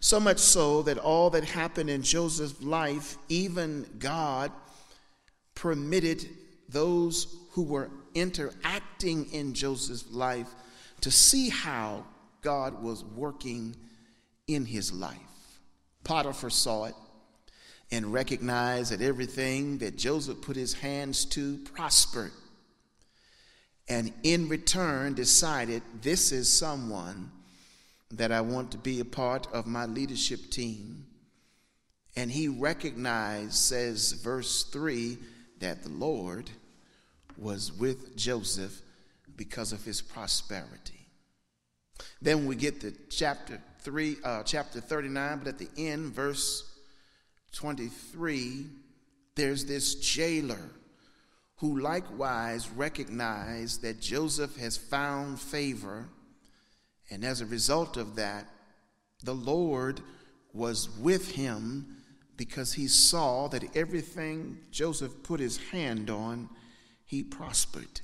So 0.00 0.20
much 0.20 0.38
so 0.38 0.82
that 0.82 0.98
all 0.98 1.30
that 1.30 1.44
happened 1.44 1.90
in 1.90 2.02
Joseph's 2.02 2.62
life, 2.62 3.16
even 3.28 3.86
God 3.98 4.52
permitted 5.54 6.28
those 6.68 7.36
who 7.52 7.62
were 7.62 7.90
interacting 8.14 9.30
in 9.32 9.54
Joseph's 9.54 10.10
life 10.10 10.48
to 11.00 11.10
see 11.10 11.48
how 11.48 12.04
God 12.42 12.82
was 12.82 13.04
working 13.04 13.74
in 14.46 14.64
his 14.64 14.92
life. 14.92 15.16
Potiphar 16.04 16.50
saw 16.50 16.84
it 16.84 16.94
and 17.90 18.12
recognized 18.12 18.92
that 18.92 19.00
everything 19.00 19.78
that 19.78 19.96
Joseph 19.96 20.40
put 20.42 20.56
his 20.56 20.74
hands 20.74 21.24
to 21.26 21.58
prospered. 21.58 22.32
And 23.88 24.12
in 24.22 24.48
return, 24.48 25.14
decided 25.14 25.82
this 26.02 26.30
is 26.30 26.52
someone 26.52 27.30
that 28.10 28.32
I 28.32 28.40
want 28.40 28.72
to 28.72 28.78
be 28.78 29.00
a 29.00 29.04
part 29.04 29.46
of 29.52 29.66
my 29.66 29.86
leadership 29.86 30.50
team. 30.50 31.06
And 32.16 32.30
he 32.30 32.48
recognized, 32.48 33.54
says 33.54 34.12
verse 34.12 34.64
3, 34.64 35.18
that 35.60 35.82
the 35.82 35.90
Lord 35.90 36.50
was 37.36 37.72
with 37.72 38.16
Joseph 38.16 38.80
because 39.36 39.72
of 39.72 39.84
his 39.84 40.00
prosperity. 40.00 41.06
Then 42.20 42.46
we 42.46 42.56
get 42.56 42.80
to 42.80 42.92
chapter 43.10 43.60
3, 43.80 44.16
uh, 44.24 44.42
chapter 44.42 44.80
39, 44.80 45.38
but 45.38 45.48
at 45.48 45.58
the 45.58 45.68
end, 45.76 46.12
verse 46.12 46.64
23, 47.52 48.66
there's 49.34 49.64
this 49.64 49.94
jailer 49.96 50.70
who 51.56 51.80
likewise 51.80 52.70
recognized 52.70 53.82
that 53.82 54.00
Joseph 54.00 54.56
has 54.56 54.76
found 54.76 55.40
favor, 55.40 56.08
and 57.10 57.24
as 57.24 57.40
a 57.40 57.46
result 57.46 57.96
of 57.96 58.16
that, 58.16 58.46
the 59.22 59.34
Lord 59.34 60.00
was 60.52 60.88
with 60.98 61.32
him 61.32 61.96
because 62.36 62.74
he 62.74 62.86
saw 62.86 63.48
that 63.48 63.76
everything 63.76 64.58
Joseph 64.70 65.22
put 65.22 65.40
his 65.40 65.56
hand 65.56 66.08
on, 66.08 66.48
he 67.04 67.22
prospered. 67.22 68.00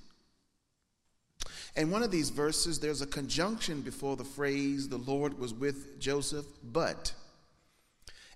And 1.77 1.90
one 1.90 2.03
of 2.03 2.11
these 2.11 2.31
verses, 2.31 2.79
there's 2.79 3.03
a 3.03 3.07
conjunction 3.07 3.81
before 3.81 4.17
the 4.17 4.25
phrase, 4.25 4.88
the 4.88 4.99
Lord 4.99 5.38
was 5.38 5.53
with 5.53 6.01
Joseph, 6.01 6.47
but. 6.62 7.12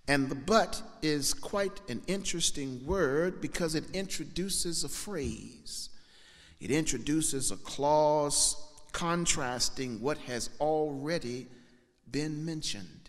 And 0.07 0.28
the 0.28 0.35
but 0.35 0.83
is 1.02 1.35
quite 1.35 1.81
an 1.88 2.02
interesting 2.07 2.85
word 2.87 3.40
because 3.40 3.74
it 3.74 3.85
introduces 3.92 4.83
a 4.83 4.88
phrase. 4.88 5.90
It 6.61 6.70
introduces 6.70 7.50
a 7.50 7.57
clause 7.57 8.57
contrasting 8.98 10.00
what 10.00 10.18
has 10.18 10.50
already 10.58 11.46
been 12.11 12.44
mentioned. 12.44 13.08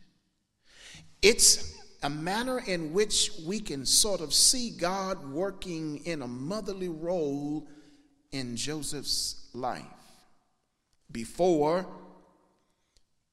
It's 1.23 1.82
a 2.04 2.10
manner 2.12 2.62
in 2.67 2.93
which 2.93 3.32
we 3.43 3.60
can 3.60 3.88
sort 3.88 4.21
of 4.21 4.32
see 4.32 4.69
God 4.69 5.32
working 5.32 6.06
in 6.06 6.21
a 6.21 6.28
motherly 6.28 6.89
role 6.89 7.67
in 8.32 8.56
Joseph's 8.56 9.49
life. 9.56 9.84
Before 11.12 11.88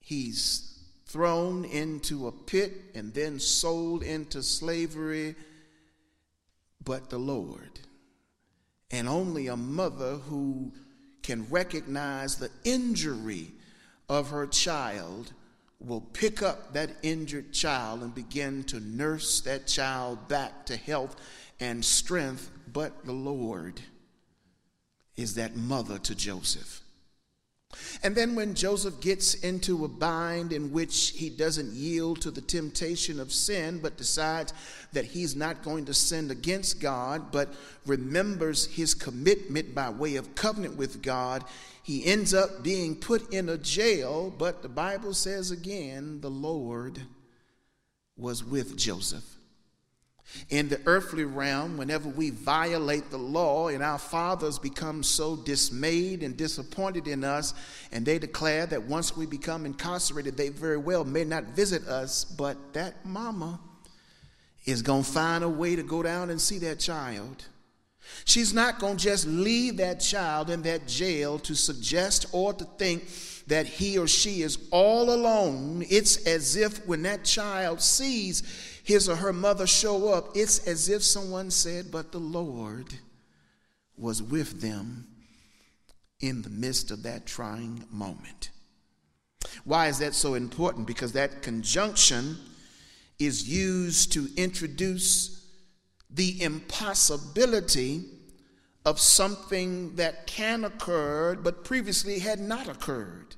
he's 0.00 0.82
thrown 1.04 1.66
into 1.66 2.26
a 2.26 2.32
pit 2.32 2.72
and 2.94 3.12
then 3.12 3.38
sold 3.38 4.02
into 4.02 4.42
slavery, 4.42 5.34
but 6.82 7.10
the 7.10 7.18
Lord. 7.18 7.80
And 8.90 9.06
only 9.06 9.46
a 9.48 9.58
mother 9.58 10.14
who 10.14 10.72
can 11.26 11.44
recognize 11.50 12.36
the 12.36 12.50
injury 12.62 13.50
of 14.08 14.30
her 14.30 14.46
child 14.46 15.32
will 15.80 16.00
pick 16.00 16.40
up 16.40 16.72
that 16.72 16.88
injured 17.02 17.52
child 17.52 18.00
and 18.02 18.14
begin 18.14 18.62
to 18.62 18.78
nurse 18.78 19.40
that 19.40 19.66
child 19.66 20.28
back 20.28 20.64
to 20.64 20.76
health 20.76 21.16
and 21.58 21.84
strength. 21.84 22.48
But 22.72 23.04
the 23.04 23.12
Lord 23.12 23.80
is 25.16 25.34
that 25.34 25.56
mother 25.56 25.98
to 25.98 26.14
Joseph. 26.14 26.80
And 28.02 28.14
then 28.14 28.34
when 28.34 28.54
Joseph 28.54 29.00
gets 29.00 29.34
into 29.34 29.84
a 29.84 29.88
bind 29.88 30.52
in 30.52 30.70
which 30.70 31.10
he 31.10 31.28
doesn't 31.30 31.72
yield 31.72 32.20
to 32.22 32.30
the 32.30 32.40
temptation 32.40 33.18
of 33.18 33.32
sin, 33.32 33.80
but 33.80 33.96
decides 33.96 34.52
that 34.92 35.04
he's 35.04 35.34
not 35.34 35.62
going 35.62 35.84
to 35.86 35.94
sin 35.94 36.30
against 36.30 36.80
God, 36.80 37.32
but 37.32 37.52
remembers 37.84 38.66
his 38.66 38.94
commitment 38.94 39.74
by 39.74 39.90
way 39.90 40.16
of 40.16 40.34
covenant 40.34 40.76
with 40.76 41.02
God, 41.02 41.44
he 41.82 42.04
ends 42.04 42.34
up 42.34 42.62
being 42.62 42.96
put 42.96 43.32
in 43.32 43.48
a 43.48 43.58
jail. 43.58 44.32
But 44.36 44.62
the 44.62 44.68
Bible 44.68 45.14
says 45.14 45.50
again, 45.50 46.20
the 46.20 46.30
Lord 46.30 47.00
was 48.16 48.44
with 48.44 48.76
Joseph. 48.76 49.35
In 50.48 50.68
the 50.68 50.80
earthly 50.86 51.24
realm, 51.24 51.76
whenever 51.76 52.08
we 52.08 52.30
violate 52.30 53.10
the 53.10 53.18
law 53.18 53.68
and 53.68 53.82
our 53.82 53.98
fathers 53.98 54.58
become 54.58 55.02
so 55.02 55.36
dismayed 55.36 56.22
and 56.22 56.36
disappointed 56.36 57.08
in 57.08 57.24
us, 57.24 57.54
and 57.92 58.06
they 58.06 58.18
declare 58.18 58.66
that 58.66 58.82
once 58.84 59.16
we 59.16 59.26
become 59.26 59.66
incarcerated, 59.66 60.36
they 60.36 60.48
very 60.50 60.76
well 60.76 61.04
may 61.04 61.24
not 61.24 61.44
visit 61.44 61.86
us, 61.88 62.24
but 62.24 62.56
that 62.72 63.04
mama 63.04 63.60
is 64.64 64.82
going 64.82 65.04
to 65.04 65.10
find 65.10 65.44
a 65.44 65.48
way 65.48 65.76
to 65.76 65.82
go 65.82 66.02
down 66.02 66.30
and 66.30 66.40
see 66.40 66.58
that 66.58 66.78
child. 66.78 67.44
She's 68.24 68.54
not 68.54 68.78
going 68.78 68.96
to 68.96 69.02
just 69.02 69.26
leave 69.26 69.78
that 69.78 70.00
child 70.00 70.50
in 70.50 70.62
that 70.62 70.86
jail 70.86 71.38
to 71.40 71.54
suggest 71.54 72.26
or 72.32 72.52
to 72.52 72.64
think 72.64 73.04
that 73.46 73.66
he 73.66 73.98
or 73.98 74.08
she 74.08 74.42
is 74.42 74.58
all 74.70 75.12
alone. 75.12 75.84
It's 75.88 76.26
as 76.26 76.56
if 76.56 76.86
when 76.86 77.02
that 77.02 77.24
child 77.24 77.80
sees 77.80 78.42
his 78.86 79.08
or 79.08 79.16
her 79.16 79.32
mother 79.32 79.66
show 79.66 80.12
up, 80.12 80.36
it's 80.36 80.64
as 80.68 80.88
if 80.88 81.02
someone 81.02 81.50
said, 81.50 81.90
But 81.90 82.12
the 82.12 82.20
Lord 82.20 82.94
was 83.98 84.22
with 84.22 84.60
them 84.60 85.08
in 86.20 86.42
the 86.42 86.50
midst 86.50 86.92
of 86.92 87.02
that 87.02 87.26
trying 87.26 87.84
moment. 87.90 88.50
Why 89.64 89.88
is 89.88 89.98
that 89.98 90.14
so 90.14 90.34
important? 90.34 90.86
Because 90.86 91.10
that 91.12 91.42
conjunction 91.42 92.38
is 93.18 93.48
used 93.48 94.12
to 94.12 94.28
introduce 94.36 95.50
the 96.08 96.40
impossibility 96.40 98.04
of 98.84 99.00
something 99.00 99.96
that 99.96 100.28
can 100.28 100.64
occur 100.64 101.34
but 101.34 101.64
previously 101.64 102.20
had 102.20 102.38
not 102.38 102.68
occurred 102.68 103.34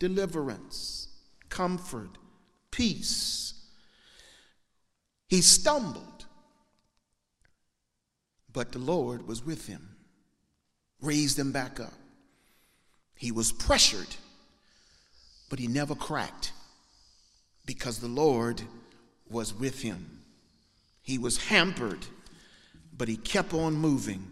deliverance, 0.00 1.06
comfort, 1.50 2.18
peace 2.72 3.57
he 5.28 5.42
stumbled, 5.42 6.24
but 8.52 8.72
the 8.72 8.78
Lord 8.78 9.26
was 9.26 9.44
with 9.44 9.66
him, 9.66 9.96
raised 11.00 11.38
him 11.38 11.52
back 11.52 11.78
up. 11.78 11.92
He 13.14 13.30
was 13.30 13.52
pressured, 13.52 14.16
but 15.50 15.58
he 15.58 15.66
never 15.66 15.94
cracked 15.94 16.52
because 17.66 17.98
the 17.98 18.08
Lord 18.08 18.62
was 19.28 19.52
with 19.52 19.82
him. 19.82 20.22
He 21.02 21.18
was 21.18 21.36
hampered, 21.36 22.06
but 22.96 23.08
he 23.08 23.16
kept 23.16 23.52
on 23.52 23.74
moving 23.74 24.30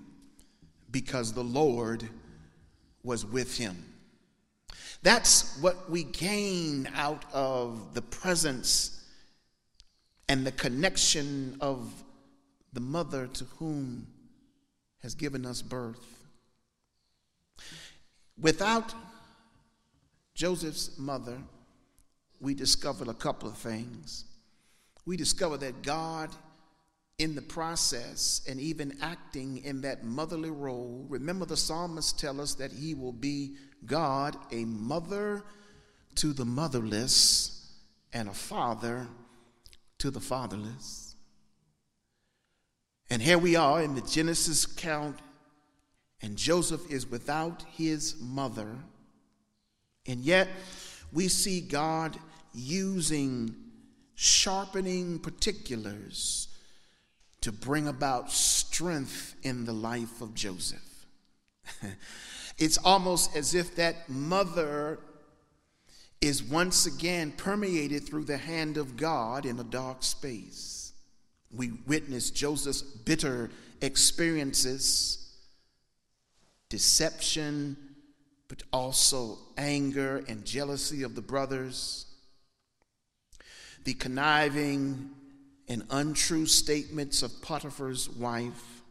because 0.91 1.33
the 1.33 1.45
Lord 1.45 2.09
was 3.03 3.27
with 3.27 3.59
him. 3.59 3.77
That's 5.03 5.59
what 5.61 5.91
we 5.91 6.05
gain 6.05 6.89
out 6.95 7.25
of 7.33 7.93
the 7.95 8.03
presence 8.03 8.96
and 10.29 10.47
the 10.47 10.53
connection 10.53 11.57
of 11.61 11.93
the 12.73 12.81
mother 12.81 13.27
to 13.29 13.45
whom 13.59 14.07
has 15.03 15.15
given 15.15 15.47
us 15.47 15.63
birth. 15.63 16.27
Without 18.39 18.93
Joseph's 20.35 20.99
mother, 20.99 21.39
we 22.41 22.55
discovered 22.55 23.09
a 23.09 23.15
couple 23.15 23.49
of 23.49 23.57
things. 23.57 24.25
We 25.07 25.17
discovered 25.17 25.61
that 25.61 25.83
God, 25.83 26.31
in 27.19 27.35
the 27.35 27.43
process 27.43 28.43
and 28.47 28.61
even 28.61 28.99
acting 29.01 29.65
in 29.65 29.81
that 29.83 30.05
motherly 30.05 30.51
role, 30.51 31.07
remember 31.09 31.47
the 31.47 31.57
psalmists 31.57 32.13
tell 32.13 32.41
us 32.41 32.55
that 32.55 32.73
he 32.73 32.95
will 32.95 33.13
be 33.13 33.55
God, 33.87 34.37
a 34.53 34.65
mother 34.65 35.45
to 36.17 36.33
the 36.33 36.45
motherless, 36.45 37.73
and 38.13 38.29
a 38.29 38.35
father 38.35 39.07
to 39.99 40.11
the 40.11 40.21
fatherless. 40.21 41.15
And 43.09 43.23
here 43.23 43.39
we 43.39 43.57
are 43.57 43.83
in 43.83 43.95
the 43.95 44.01
Genesis 44.01 44.67
count, 44.67 45.19
and 46.21 46.37
Joseph 46.37 46.91
is 46.91 47.09
without 47.09 47.63
his 47.77 48.17
mother. 48.21 48.77
And 50.07 50.21
yet, 50.21 50.49
we 51.13 51.29
see 51.29 51.61
God 51.61 52.19
using 52.53 53.55
sharpening 54.15 55.19
particulars 55.19 56.49
to 57.43 57.53
bring 57.53 57.87
about 57.87 58.33
strength 58.33 59.37
in 59.43 59.67
the 59.67 59.73
life 59.73 60.21
of 60.21 60.35
Joseph. 60.35 61.07
it's 62.59 62.79
almost 62.79 63.37
as 63.37 63.55
if 63.55 63.77
that 63.77 64.09
mother 64.09 64.99
is 66.21 66.43
once 66.43 66.87
again 66.87 67.33
permeated 67.33 68.07
through 68.07 68.25
the 68.25 68.37
hand 68.37 68.77
of 68.77 68.97
God 68.97 69.45
in 69.45 69.59
a 69.59 69.65
dark 69.65 70.03
space. 70.03 70.93
We 71.51 71.73
witness 71.87 72.31
Joseph's 72.31 72.83
bitter 72.83 73.51
experiences, 73.81 75.35
deception, 76.69 77.77
but 78.49 78.63
also 78.73 79.39
anger 79.57 80.25
and 80.29 80.45
jealousy 80.45 81.03
of 81.03 81.15
the 81.15 81.23
brothers, 81.23 82.07
the 83.85 83.95
conniving 83.95 85.11
and 85.69 85.85
untrue 85.91 86.47
statements 86.47 87.23
of 87.23 87.43
Potiphar's 87.43 88.09
wife, 88.09 88.83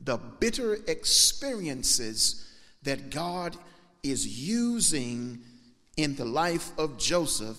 the 0.00 0.16
bitter 0.16 0.78
experiences 0.86 2.48
that 2.82 3.10
God 3.10 3.56
is 4.02 4.26
using 4.26 5.44
in 6.02 6.16
the 6.16 6.24
life 6.24 6.70
of 6.78 6.98
Joseph. 6.98 7.58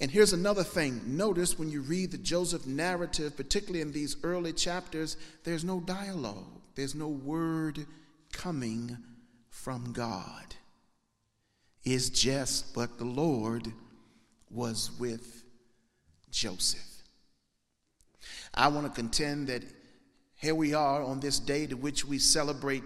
And 0.00 0.10
here's 0.10 0.32
another 0.32 0.64
thing 0.64 1.02
notice 1.16 1.58
when 1.58 1.70
you 1.70 1.82
read 1.82 2.10
the 2.10 2.18
Joseph 2.18 2.66
narrative, 2.66 3.36
particularly 3.36 3.80
in 3.80 3.92
these 3.92 4.16
early 4.22 4.52
chapters, 4.52 5.16
there's 5.44 5.64
no 5.64 5.80
dialogue, 5.80 6.60
there's 6.74 6.94
no 6.94 7.08
word 7.08 7.86
coming 8.32 8.96
from 9.48 9.92
God. 9.92 10.54
It's 11.82 12.10
just, 12.10 12.74
but 12.74 12.98
the 12.98 13.04
Lord 13.04 13.72
was 14.50 14.90
with 14.98 15.44
Joseph. 16.30 16.80
I 18.54 18.68
want 18.68 18.86
to 18.86 18.92
contend 18.92 19.48
that 19.48 19.62
Here 20.40 20.54
we 20.54 20.72
are 20.72 21.02
on 21.02 21.20
this 21.20 21.38
day 21.38 21.66
to 21.66 21.76
which 21.76 22.06
we 22.06 22.18
celebrate 22.18 22.82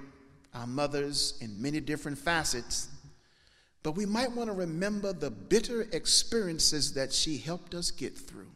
our 0.54 0.66
mothers 0.66 1.38
in 1.40 1.62
many 1.62 1.78
different 1.78 2.18
facets, 2.18 2.88
but 3.84 3.92
we 3.92 4.06
might 4.06 4.32
want 4.32 4.48
to 4.48 4.56
remember 4.56 5.12
the 5.12 5.30
bitter 5.30 5.82
experiences 5.92 6.94
that 6.94 7.12
she 7.12 7.36
helped 7.36 7.74
us 7.74 7.90
get 7.90 8.16
through. 8.16 8.50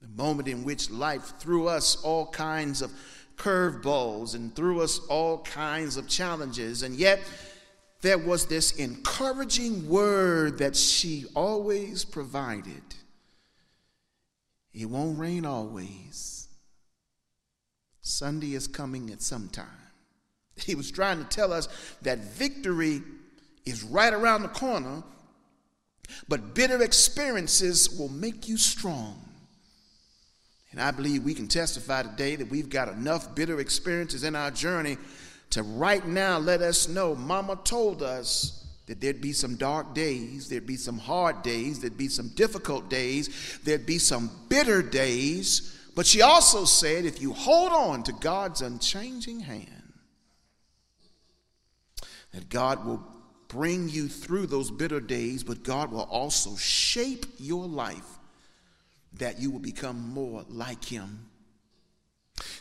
The 0.00 0.08
moment 0.08 0.46
in 0.46 0.62
which 0.62 0.88
life 0.88 1.32
threw 1.40 1.66
us 1.66 1.96
all 2.02 2.28
kinds 2.28 2.80
of 2.80 2.92
curveballs 3.36 4.36
and 4.36 4.54
threw 4.54 4.80
us 4.82 5.00
all 5.08 5.38
kinds 5.38 5.96
of 5.96 6.06
challenges, 6.06 6.84
and 6.84 6.94
yet 6.94 7.20
there 8.02 8.18
was 8.18 8.46
this 8.46 8.76
encouraging 8.76 9.88
word 9.88 10.58
that 10.58 10.76
she 10.76 11.24
always 11.34 12.04
provided. 12.04 12.82
It 14.72 14.86
won't 14.86 15.18
rain 15.18 15.44
always. 15.44 16.46
Sunday 18.00 18.54
is 18.54 18.68
coming 18.68 19.10
at 19.10 19.22
some 19.22 19.48
time. 19.48 19.66
He 20.56 20.76
was 20.76 20.92
trying 20.92 21.18
to 21.18 21.24
tell 21.24 21.52
us 21.52 21.68
that 22.02 22.18
victory 22.18 23.02
is 23.66 23.82
right 23.82 24.12
around 24.12 24.42
the 24.42 24.48
corner, 24.48 25.02
but 26.28 26.54
bitter 26.54 26.82
experiences 26.82 27.98
will 27.98 28.10
make 28.10 28.48
you 28.48 28.56
strong. 28.56 29.20
And 30.70 30.80
I 30.80 30.90
believe 30.90 31.22
we 31.22 31.34
can 31.34 31.46
testify 31.46 32.02
today 32.02 32.36
that 32.36 32.50
we've 32.50 32.68
got 32.68 32.88
enough 32.88 33.34
bitter 33.34 33.60
experiences 33.60 34.24
in 34.24 34.34
our 34.34 34.50
journey 34.50 34.98
to 35.50 35.62
right 35.62 36.04
now 36.04 36.38
let 36.38 36.62
us 36.62 36.88
know 36.88 37.14
Mama 37.14 37.58
told 37.62 38.02
us 38.02 38.66
that 38.86 39.00
there'd 39.00 39.20
be 39.20 39.32
some 39.32 39.54
dark 39.56 39.94
days, 39.94 40.48
there'd 40.48 40.66
be 40.66 40.76
some 40.76 40.98
hard 40.98 41.42
days, 41.42 41.80
there'd 41.80 41.96
be 41.96 42.08
some 42.08 42.28
difficult 42.34 42.90
days, 42.90 43.60
there'd 43.64 43.86
be 43.86 43.98
some 43.98 44.30
bitter 44.48 44.82
days. 44.82 45.78
But 45.94 46.06
she 46.06 46.22
also 46.22 46.64
said 46.64 47.04
if 47.04 47.22
you 47.22 47.32
hold 47.32 47.72
on 47.72 48.02
to 48.02 48.12
God's 48.12 48.60
unchanging 48.60 49.40
hand, 49.40 49.92
that 52.32 52.48
God 52.48 52.84
will 52.84 53.13
bring 53.48 53.88
you 53.88 54.08
through 54.08 54.46
those 54.46 54.70
bitter 54.70 55.00
days, 55.00 55.44
but 55.44 55.62
God 55.62 55.90
will 55.90 56.02
also 56.02 56.56
shape 56.56 57.26
your 57.38 57.66
life 57.66 58.18
that 59.18 59.40
you 59.40 59.50
will 59.50 59.60
become 59.60 60.10
more 60.10 60.44
like 60.48 60.84
Him. 60.84 61.26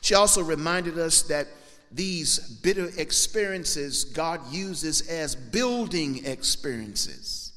She 0.01 0.13
also 0.15 0.43
reminded 0.43 0.99
us 0.99 1.23
that 1.23 1.47
these 1.91 2.39
bitter 2.39 2.89
experiences 2.97 4.03
God 4.03 4.41
uses 4.51 5.07
as 5.07 5.35
building 5.35 6.25
experiences. 6.25 7.51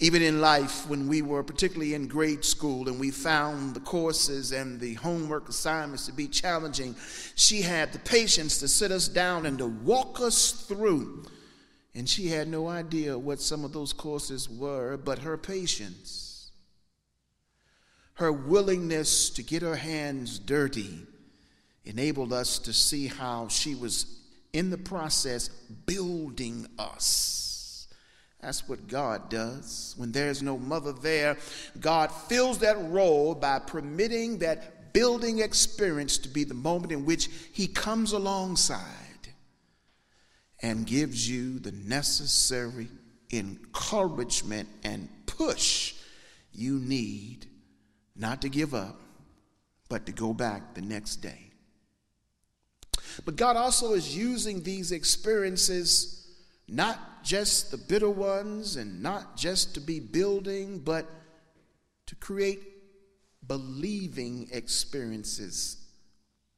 Even 0.00 0.22
in 0.22 0.40
life, 0.40 0.88
when 0.88 1.08
we 1.08 1.22
were 1.22 1.42
particularly 1.42 1.94
in 1.94 2.06
grade 2.06 2.44
school 2.44 2.88
and 2.88 3.00
we 3.00 3.10
found 3.10 3.74
the 3.74 3.80
courses 3.80 4.52
and 4.52 4.78
the 4.78 4.94
homework 4.94 5.48
assignments 5.48 6.06
to 6.06 6.12
be 6.12 6.28
challenging, 6.28 6.94
she 7.34 7.62
had 7.62 7.92
the 7.92 7.98
patience 8.00 8.58
to 8.58 8.68
sit 8.68 8.92
us 8.92 9.08
down 9.08 9.44
and 9.44 9.58
to 9.58 9.66
walk 9.66 10.20
us 10.20 10.52
through. 10.52 11.24
And 11.98 12.08
she 12.08 12.28
had 12.28 12.46
no 12.46 12.68
idea 12.68 13.18
what 13.18 13.40
some 13.40 13.64
of 13.64 13.72
those 13.72 13.92
courses 13.92 14.48
were, 14.48 14.96
but 14.96 15.18
her 15.18 15.36
patience, 15.36 16.52
her 18.14 18.30
willingness 18.30 19.30
to 19.30 19.42
get 19.42 19.62
her 19.62 19.74
hands 19.74 20.38
dirty, 20.38 21.00
enabled 21.84 22.32
us 22.32 22.60
to 22.60 22.72
see 22.72 23.08
how 23.08 23.48
she 23.48 23.74
was 23.74 24.06
in 24.52 24.70
the 24.70 24.78
process 24.78 25.48
building 25.48 26.68
us. 26.78 27.88
That's 28.40 28.68
what 28.68 28.86
God 28.86 29.28
does. 29.28 29.94
When 29.96 30.12
there's 30.12 30.40
no 30.40 30.56
mother 30.56 30.92
there, 30.92 31.36
God 31.80 32.12
fills 32.12 32.58
that 32.58 32.80
role 32.92 33.34
by 33.34 33.58
permitting 33.58 34.38
that 34.38 34.92
building 34.92 35.40
experience 35.40 36.16
to 36.18 36.28
be 36.28 36.44
the 36.44 36.54
moment 36.54 36.92
in 36.92 37.04
which 37.04 37.28
He 37.52 37.66
comes 37.66 38.12
alongside 38.12 39.07
and 40.62 40.86
gives 40.86 41.28
you 41.28 41.58
the 41.58 41.72
necessary 41.72 42.88
encouragement 43.32 44.68
and 44.82 45.08
push 45.26 45.94
you 46.52 46.78
need 46.78 47.46
not 48.16 48.42
to 48.42 48.48
give 48.48 48.74
up, 48.74 49.00
but 49.88 50.06
to 50.06 50.12
go 50.12 50.34
back 50.34 50.74
the 50.74 50.80
next 50.80 51.16
day. 51.16 51.52
But 53.24 53.36
God 53.36 53.56
also 53.56 53.94
is 53.94 54.16
using 54.16 54.62
these 54.62 54.92
experiences 54.92 56.26
not 56.68 57.24
just 57.24 57.70
the 57.70 57.78
bitter 57.78 58.10
ones 58.10 58.76
and 58.76 59.02
not 59.02 59.36
just 59.36 59.74
to 59.74 59.80
be 59.80 60.00
building, 60.00 60.80
but 60.80 61.06
to 62.06 62.14
create 62.16 62.60
believing 63.46 64.48
experiences 64.52 65.76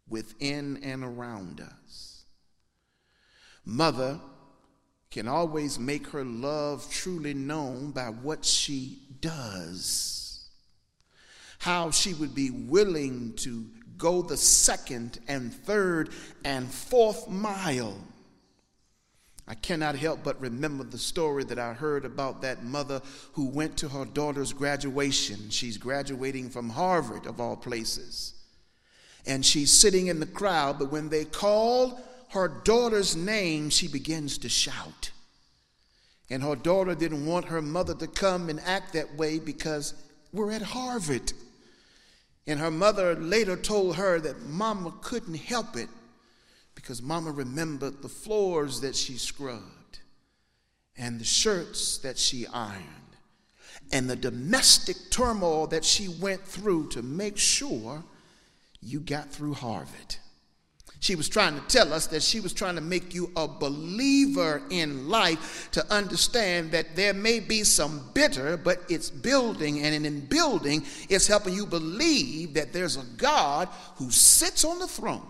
within 0.08 0.78
and 0.82 1.04
around 1.04 1.60
us. 1.60 2.09
Mother 3.64 4.20
can 5.10 5.28
always 5.28 5.78
make 5.78 6.06
her 6.08 6.24
love 6.24 6.88
truly 6.90 7.34
known 7.34 7.90
by 7.90 8.06
what 8.06 8.44
she 8.44 8.98
does. 9.20 10.48
How 11.58 11.90
she 11.90 12.14
would 12.14 12.34
be 12.34 12.50
willing 12.50 13.34
to 13.36 13.66
go 13.98 14.22
the 14.22 14.36
second 14.36 15.18
and 15.28 15.52
third 15.52 16.10
and 16.44 16.70
fourth 16.70 17.28
mile 17.28 17.96
I 19.50 19.54
cannot 19.54 19.96
help 19.96 20.22
but 20.22 20.40
remember 20.40 20.84
the 20.84 20.96
story 20.96 21.42
that 21.42 21.58
I 21.58 21.72
heard 21.72 22.04
about 22.04 22.40
that 22.42 22.62
mother 22.62 23.02
who 23.32 23.46
went 23.46 23.76
to 23.78 23.88
her 23.88 24.04
daughter's 24.04 24.52
graduation. 24.52 25.50
She's 25.50 25.76
graduating 25.76 26.50
from 26.50 26.70
Harvard, 26.70 27.26
of 27.26 27.40
all 27.40 27.56
places. 27.56 28.34
And 29.26 29.44
she's 29.44 29.72
sitting 29.72 30.06
in 30.06 30.20
the 30.20 30.26
crowd, 30.26 30.78
but 30.78 30.92
when 30.92 31.08
they 31.08 31.24
call 31.24 32.00
her 32.30 32.48
daughter's 32.48 33.16
name, 33.16 33.70
she 33.70 33.88
begins 33.88 34.38
to 34.38 34.48
shout. 34.48 35.10
And 36.30 36.42
her 36.44 36.54
daughter 36.54 36.94
didn't 36.94 37.26
want 37.26 37.46
her 37.46 37.60
mother 37.60 37.94
to 37.94 38.06
come 38.06 38.48
and 38.48 38.60
act 38.60 38.92
that 38.92 39.16
way 39.16 39.40
because 39.40 39.94
we're 40.32 40.52
at 40.52 40.62
Harvard. 40.62 41.32
And 42.46 42.60
her 42.60 42.70
mother 42.70 43.16
later 43.16 43.56
told 43.56 43.96
her 43.96 44.20
that 44.20 44.42
mama 44.42 44.94
couldn't 45.02 45.34
help 45.34 45.76
it 45.76 45.88
because 46.76 47.02
mama 47.02 47.32
remembered 47.32 48.00
the 48.00 48.08
floors 48.08 48.80
that 48.82 48.94
she 48.94 49.14
scrubbed 49.14 49.98
and 50.96 51.20
the 51.20 51.24
shirts 51.24 51.98
that 51.98 52.16
she 52.16 52.46
ironed 52.46 52.86
and 53.92 54.08
the 54.08 54.14
domestic 54.14 54.96
turmoil 55.10 55.66
that 55.66 55.84
she 55.84 56.06
went 56.06 56.44
through 56.44 56.90
to 56.90 57.02
make 57.02 57.38
sure 57.38 58.04
you 58.80 59.00
got 59.00 59.30
through 59.30 59.54
Harvard. 59.54 60.16
She 61.00 61.14
was 61.14 61.30
trying 61.30 61.54
to 61.54 61.66
tell 61.66 61.94
us 61.94 62.06
that 62.08 62.22
she 62.22 62.40
was 62.40 62.52
trying 62.52 62.74
to 62.74 62.82
make 62.82 63.14
you 63.14 63.30
a 63.34 63.48
believer 63.48 64.62
in 64.68 65.08
life 65.08 65.70
to 65.72 65.92
understand 65.92 66.72
that 66.72 66.94
there 66.94 67.14
may 67.14 67.40
be 67.40 67.64
some 67.64 68.10
bitter, 68.12 68.58
but 68.58 68.82
it's 68.90 69.08
building, 69.08 69.80
and 69.80 70.06
in 70.06 70.20
building, 70.26 70.84
it's 71.08 71.26
helping 71.26 71.54
you 71.54 71.64
believe 71.64 72.52
that 72.54 72.74
there's 72.74 72.98
a 72.98 73.04
God 73.16 73.68
who 73.96 74.10
sits 74.10 74.62
on 74.64 74.78
the 74.78 74.86
throne 74.86 75.26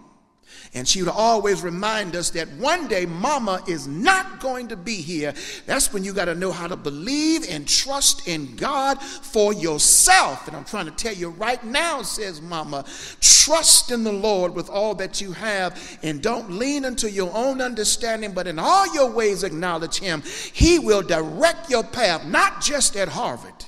and 0.73 0.87
she 0.87 1.03
would 1.03 1.11
always 1.11 1.63
remind 1.63 2.15
us 2.15 2.31
that 2.31 2.49
one 2.51 2.87
day 2.87 3.05
mama 3.05 3.61
is 3.67 3.89
not 3.89 4.39
going 4.39 4.69
to 4.69 4.77
be 4.77 4.97
here. 4.97 5.35
That's 5.67 5.93
when 5.93 6.05
you 6.05 6.13
got 6.13 6.27
to 6.27 6.35
know 6.35 6.53
how 6.53 6.69
to 6.69 6.77
believe 6.77 7.45
and 7.49 7.67
trust 7.67 8.29
in 8.29 8.55
God 8.55 9.03
for 9.03 9.53
yourself. 9.53 10.47
And 10.47 10.57
I'm 10.57 10.65
trying 10.65 10.85
to 10.85 10.93
tell 10.93 11.13
you 11.15 11.31
right 11.31 11.63
now, 11.65 12.03
says 12.03 12.41
mama, 12.41 12.85
trust 13.21 13.91
in 13.91 14.05
the 14.05 14.13
Lord 14.13 14.55
with 14.55 14.71
all 14.71 14.95
that 14.97 15.21
you 15.21 15.33
have 15.33 15.99
and 16.05 16.23
don't 16.23 16.53
lean 16.53 16.85
into 16.85 17.11
your 17.11 17.35
own 17.35 17.61
understanding, 17.61 18.33
but 18.33 18.47
in 18.47 18.59
all 18.59 18.95
your 18.95 19.11
ways 19.11 19.43
acknowledge 19.43 19.99
him. 19.99 20.23
He 20.53 20.79
will 20.79 21.03
direct 21.03 21.69
your 21.69 21.83
path, 21.83 22.25
not 22.27 22.63
just 22.63 22.97
at 22.97 23.09
Harvard, 23.09 23.65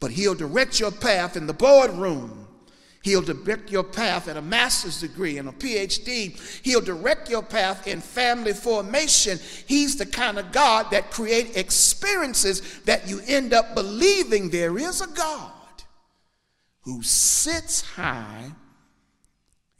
but 0.00 0.10
he'll 0.10 0.34
direct 0.34 0.80
your 0.80 0.90
path 0.90 1.36
in 1.36 1.46
the 1.46 1.54
boardroom 1.54 2.45
He'll 3.06 3.22
direct 3.22 3.70
your 3.70 3.84
path 3.84 4.26
at 4.26 4.36
a 4.36 4.42
master's 4.42 5.00
degree 5.00 5.38
and 5.38 5.48
a 5.48 5.52
PhD. 5.52 6.36
He'll 6.64 6.80
direct 6.80 7.30
your 7.30 7.40
path 7.40 7.86
in 7.86 8.00
family 8.00 8.52
formation. 8.52 9.38
He's 9.68 9.94
the 9.94 10.06
kind 10.06 10.40
of 10.40 10.50
God 10.50 10.90
that 10.90 11.12
create 11.12 11.56
experiences 11.56 12.80
that 12.80 13.06
you 13.06 13.20
end 13.28 13.52
up 13.52 13.76
believing 13.76 14.50
there 14.50 14.76
is 14.76 15.00
a 15.02 15.06
God 15.06 15.52
who 16.80 17.00
sits 17.04 17.80
high 17.80 18.50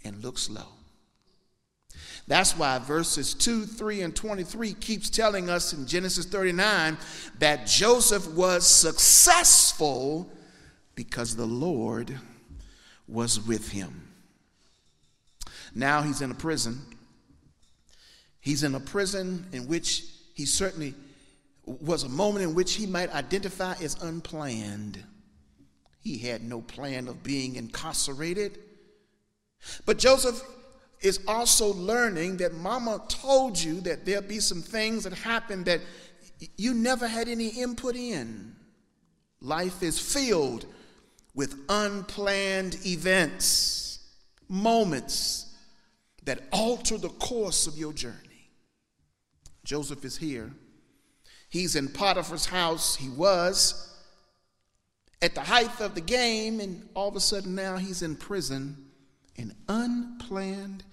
and 0.05 0.23
looks 0.23 0.49
low. 0.49 0.69
That's 2.29 2.57
why 2.57 2.79
verses 2.79 3.35
2, 3.35 3.67
3, 3.67 4.03
and 4.03 4.15
23 4.15 4.73
keeps 4.75 5.11
telling 5.11 5.51
us 5.51 5.73
in 5.73 5.89
Genesis 5.89 6.27
39 6.27 6.97
that 7.41 7.67
Joseph 7.67 8.33
was 8.35 8.65
successful 8.65 10.31
because 10.95 11.35
the 11.35 11.45
Lord 11.45 12.17
was 13.09 13.41
with 13.41 13.71
him. 13.71 14.09
Now 15.75 16.03
he's 16.03 16.21
in 16.21 16.31
a 16.31 16.35
prison. 16.35 16.81
He's 18.41 18.63
in 18.63 18.75
a 18.75 18.81
prison 18.81 19.47
in 19.53 19.67
which 19.69 20.05
he 20.35 20.47
certainly 20.47 20.95
was 21.65 22.05
a 22.05 22.09
moment 22.09 22.45
in 22.45 22.55
which 22.55 22.75
he 22.75 22.87
might 22.87 23.13
identify 23.13 23.75
as 23.83 24.01
unplanned. 24.03 25.03
He 26.01 26.19
had 26.19 26.45
no 26.45 26.61
plan 26.61 27.09
of 27.09 27.23
being 27.23 27.57
incarcerated. 27.57 28.59
But 29.85 29.99
Joseph 29.99 30.41
is 31.01 31.21
also 31.27 31.73
learning 31.75 32.37
that 32.39 32.55
mama 32.55 33.03
told 33.09 33.59
you 33.61 33.81
that 33.81 34.07
there'll 34.07 34.23
be 34.23 34.41
some 34.41 34.63
things 34.63 35.05
that 35.05 35.13
happen 35.13 35.65
that 35.65 35.81
you 36.57 36.75
never 36.75 37.09
had 37.09 37.29
any 37.29 37.49
input 37.49 37.97
in. 37.97 38.55
Life 39.41 39.83
is 39.83 39.99
filled 39.99 40.67
with 41.37 41.55
unplanned 41.69 42.79
events, 42.85 44.01
moments 44.49 45.55
that 46.25 46.43
alter 46.51 46.99
the 46.99 47.11
course 47.11 47.69
of 47.69 47.79
your 47.79 47.93
journey. 47.93 48.51
Joseph 49.63 50.05
is 50.05 50.17
here. 50.17 50.51
He's 51.51 51.77
in 51.77 51.89
Potiphar's 51.89 52.47
house. 52.47 52.97
He 52.97 53.09
was 53.11 53.95
at 55.23 55.35
the 55.35 55.43
height 55.43 55.81
of 55.81 55.95
the 55.95 56.01
game, 56.01 56.59
and 56.59 56.89
all 56.95 57.09
of 57.09 57.17
a 57.17 57.21
sudden 57.21 57.55
now 57.55 57.77
he's 57.77 58.03
in 58.03 58.17
prison, 58.17 58.87
an 59.37 59.55
unplanned 59.69 60.85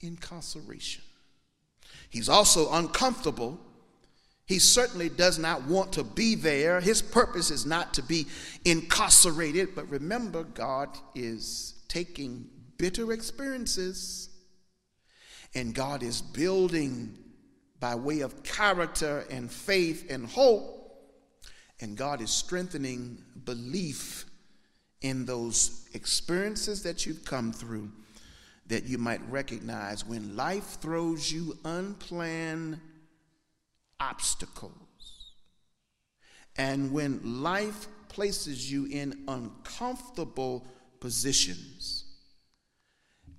incarceration. 0.00 1.02
He's 2.08 2.28
also 2.28 2.72
uncomfortable. 2.72 3.60
He 4.48 4.58
certainly 4.58 5.10
does 5.10 5.38
not 5.38 5.64
want 5.64 5.92
to 5.92 6.02
be 6.02 6.34
there. 6.34 6.80
His 6.80 7.02
purpose 7.02 7.50
is 7.50 7.66
not 7.66 7.92
to 7.94 8.02
be 8.02 8.26
incarcerated, 8.64 9.74
but 9.74 9.88
remember, 9.90 10.44
God 10.44 10.88
is 11.14 11.74
taking 11.86 12.48
bitter 12.78 13.12
experiences 13.12 14.30
and 15.54 15.74
God 15.74 16.02
is 16.02 16.22
building 16.22 17.16
by 17.78 17.94
way 17.94 18.20
of 18.20 18.42
character 18.42 19.26
and 19.30 19.50
faith 19.50 20.10
and 20.10 20.26
hope, 20.26 20.74
and 21.80 21.96
God 21.96 22.22
is 22.22 22.30
strengthening 22.30 23.22
belief 23.44 24.24
in 25.02 25.26
those 25.26 25.86
experiences 25.92 26.82
that 26.82 27.04
you've 27.04 27.24
come 27.24 27.52
through 27.52 27.90
that 28.66 28.84
you 28.84 28.98
might 28.98 29.20
recognize 29.30 30.06
when 30.06 30.36
life 30.36 30.78
throws 30.80 31.32
you 31.32 31.56
unplanned 31.64 32.80
obstacles 34.00 34.72
and 36.56 36.92
when 36.92 37.42
life 37.42 37.88
places 38.08 38.70
you 38.70 38.86
in 38.86 39.24
uncomfortable 39.28 40.66
positions 41.00 42.04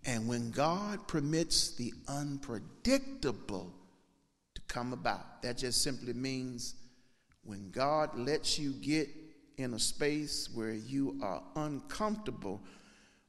and 0.06 0.28
when 0.28 0.52
God 0.52 1.08
permits 1.08 1.76
the 1.76 1.94
unpredictable 2.08 3.74
to 4.56 4.62
come 4.68 4.94
about 4.94 5.42
that 5.42 5.58
just 5.58 5.82
simply 5.82 6.14
means 6.14 6.76
when 7.44 7.72
God 7.72 8.18
lets 8.18 8.60
you 8.60 8.74
get 8.74 9.10
in 9.58 9.74
a 9.74 9.80
space 9.80 10.50
where 10.54 10.74
you 10.74 11.20
are 11.22 11.44
uncomfortable, 11.56 12.62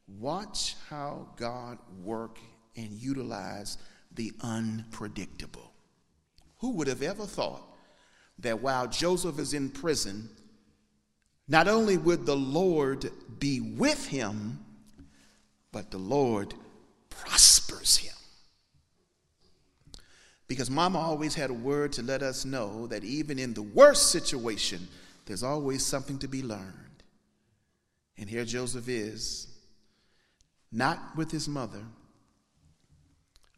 watch 0.07 0.77
how 0.89 1.27
God 1.37 1.79
work 2.03 2.39
and 2.77 2.93
utilize 2.93 3.79
the 4.15 4.33
unpredictable. 4.43 5.70
Who 6.61 6.71
would 6.73 6.87
have 6.87 7.03
ever 7.03 7.25
thought 7.25 7.63
that 8.39 8.63
while 8.63 8.87
Joseph 8.87 9.39
is 9.39 9.55
in 9.55 9.71
prison, 9.71 10.31
not 11.49 11.69
only 11.69 11.97
would 11.97 12.27
the 12.27 12.37
Lord 12.37 13.11
be 13.39 13.61
with 13.61 14.07
him, 14.07 14.65
but 15.73 15.91
the 15.91 15.99
Lord 15.99 16.55
prospers 17.09 17.97
him. 17.97 18.15
Because 20.49 20.71
mama 20.71 20.99
always 20.99 21.35
had 21.35 21.51
a 21.51 21.55
word 21.55 21.93
to 21.93 22.03
let 22.03 22.23
us 22.23 22.45
know 22.45 22.87
that 22.89 23.05
even 23.05 23.39
in 23.39 23.55
the 23.55 23.63
worst 23.63 24.11
situation, 24.11 24.89
there's 25.27 25.43
always 25.43 25.85
something 25.85 26.19
to 26.19 26.29
be 26.29 26.43
learned. 26.43 27.05
And 28.19 28.29
here 28.29 28.45
Joseph 28.45 28.89
is, 28.89 29.47
not 30.73 31.17
with 31.17 31.31
his 31.31 31.49
mother, 31.49 31.85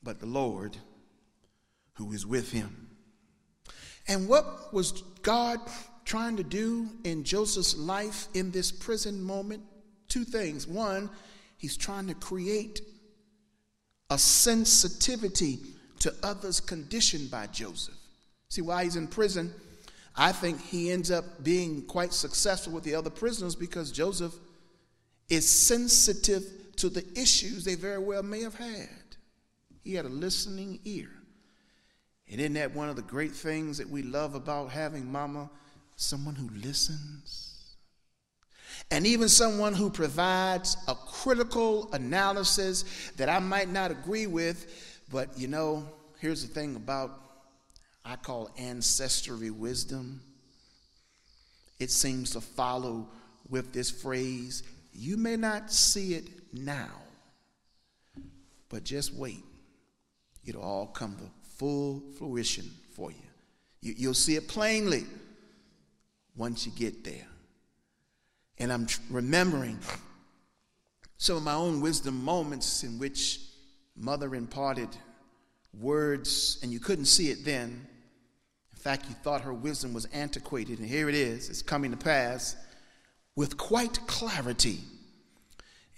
but 0.02 0.20
the 0.20 0.26
Lord 0.26 0.76
who 1.94 2.12
is 2.12 2.26
with 2.26 2.52
him. 2.52 2.91
And 4.08 4.28
what 4.28 4.72
was 4.72 5.02
God 5.22 5.60
trying 6.04 6.36
to 6.36 6.42
do 6.42 6.88
in 7.04 7.24
Joseph's 7.24 7.76
life 7.76 8.28
in 8.34 8.50
this 8.50 8.72
prison 8.72 9.22
moment? 9.22 9.62
Two 10.08 10.24
things. 10.24 10.66
One, 10.66 11.08
he's 11.56 11.76
trying 11.76 12.08
to 12.08 12.14
create 12.14 12.80
a 14.10 14.18
sensitivity 14.18 15.60
to 16.00 16.14
others' 16.22 16.60
conditioned 16.60 17.30
by 17.30 17.46
Joseph. 17.46 17.94
See, 18.48 18.60
why 18.60 18.84
he's 18.84 18.96
in 18.96 19.06
prison, 19.06 19.54
I 20.14 20.32
think 20.32 20.60
he 20.60 20.90
ends 20.90 21.10
up 21.10 21.42
being 21.42 21.82
quite 21.86 22.12
successful 22.12 22.72
with 22.72 22.84
the 22.84 22.94
other 22.94 23.08
prisoners 23.08 23.54
because 23.54 23.90
Joseph 23.90 24.34
is 25.28 25.48
sensitive 25.48 26.44
to 26.76 26.90
the 26.90 27.06
issues 27.18 27.64
they 27.64 27.74
very 27.74 27.98
well 27.98 28.22
may 28.22 28.42
have 28.42 28.56
had. 28.56 28.88
He 29.82 29.94
had 29.94 30.04
a 30.04 30.10
listening 30.10 30.80
ear. 30.84 31.10
And 32.32 32.40
isn't 32.40 32.54
that 32.54 32.74
one 32.74 32.88
of 32.88 32.96
the 32.96 33.02
great 33.02 33.32
things 33.32 33.76
that 33.76 33.90
we 33.90 34.02
love 34.02 34.34
about 34.34 34.70
having 34.70 35.12
mama? 35.12 35.50
Someone 35.96 36.34
who 36.34 36.48
listens. 36.66 37.76
And 38.90 39.06
even 39.06 39.28
someone 39.28 39.74
who 39.74 39.90
provides 39.90 40.78
a 40.88 40.94
critical 40.94 41.92
analysis 41.92 43.10
that 43.18 43.28
I 43.28 43.38
might 43.38 43.68
not 43.68 43.90
agree 43.90 44.26
with, 44.26 45.02
but 45.12 45.38
you 45.38 45.46
know, 45.46 45.86
here's 46.20 46.40
the 46.40 46.52
thing 46.52 46.74
about 46.74 47.20
I 48.02 48.16
call 48.16 48.50
ancestry 48.56 49.50
wisdom. 49.50 50.22
It 51.78 51.90
seems 51.90 52.30
to 52.30 52.40
follow 52.40 53.08
with 53.50 53.74
this 53.74 53.90
phrase 53.90 54.62
you 54.94 55.18
may 55.18 55.36
not 55.36 55.70
see 55.70 56.14
it 56.14 56.28
now, 56.52 56.92
but 58.70 58.84
just 58.84 59.14
wait. 59.14 59.44
It'll 60.46 60.62
all 60.62 60.86
come 60.86 61.16
to 61.16 61.41
full 61.58 62.02
fruition 62.18 62.70
for 62.94 63.10
you. 63.10 63.16
you 63.80 63.94
you'll 63.96 64.14
see 64.14 64.36
it 64.36 64.48
plainly 64.48 65.04
once 66.36 66.66
you 66.66 66.72
get 66.72 67.04
there. 67.04 67.26
And 68.58 68.72
I'm 68.72 68.86
remembering 69.10 69.78
some 71.16 71.36
of 71.36 71.42
my 71.42 71.54
own 71.54 71.80
wisdom 71.80 72.22
moments 72.22 72.84
in 72.84 72.98
which 72.98 73.40
mother 73.96 74.34
imparted 74.34 74.88
words 75.80 76.58
and 76.62 76.72
you 76.72 76.80
couldn't 76.80 77.06
see 77.06 77.30
it 77.30 77.44
then 77.44 77.86
In 78.72 78.78
fact, 78.78 79.08
you 79.08 79.14
thought 79.14 79.42
her 79.42 79.54
wisdom 79.54 79.94
was 79.94 80.06
antiquated, 80.06 80.80
and 80.80 80.88
here 80.88 81.08
it 81.08 81.14
is, 81.14 81.48
it's 81.48 81.62
coming 81.62 81.92
to 81.92 81.96
pass 81.96 82.56
with 83.36 83.56
quite 83.56 84.04
clarity. 84.08 84.80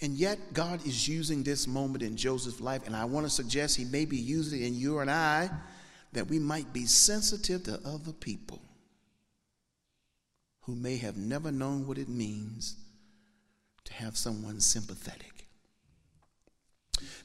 And 0.05 0.19
yet, 0.19 0.53
God 0.53 0.87
is 0.87 1.09
using 1.09 1.43
this 1.43 1.67
moment 1.67 2.03
in 2.03 2.15
Joseph's 2.15 2.61
life, 2.61 2.83
and 2.85 2.95
I 2.95 3.07
want 3.07 3.25
to 3.25 3.31
suggest 3.31 3.75
He 3.75 3.87
may 3.87 4.05
be 4.05 4.19
using 4.19 4.61
it 4.61 4.67
in 4.67 4.75
you 4.75 4.99
and 4.99 5.11
I 5.11 5.49
that 6.13 6.29
we 6.29 6.39
might 6.39 6.75
be 6.75 6.85
sensitive 6.85 7.63
to 7.63 7.81
other 7.87 8.13
people 8.13 8.61
who 10.61 10.75
may 10.75 10.99
have 10.99 11.17
never 11.17 11.51
known 11.51 11.87
what 11.87 11.97
it 11.97 12.11
means 12.11 12.77
to 13.85 13.95
have 13.95 14.15
someone 14.15 14.61
sympathetic. 14.61 15.47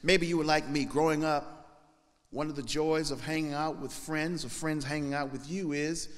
Maybe 0.02 0.26
you 0.26 0.38
were 0.38 0.44
like 0.44 0.66
me 0.66 0.86
growing 0.86 1.22
up 1.22 1.82
one 2.30 2.48
of 2.48 2.56
the 2.56 2.62
joys 2.62 3.10
of 3.10 3.20
hanging 3.20 3.52
out 3.52 3.78
with 3.78 3.92
friends 3.92 4.42
or 4.42 4.48
friends 4.48 4.86
hanging 4.86 5.12
out 5.12 5.32
with 5.32 5.50
you 5.50 5.72
is 5.72 6.08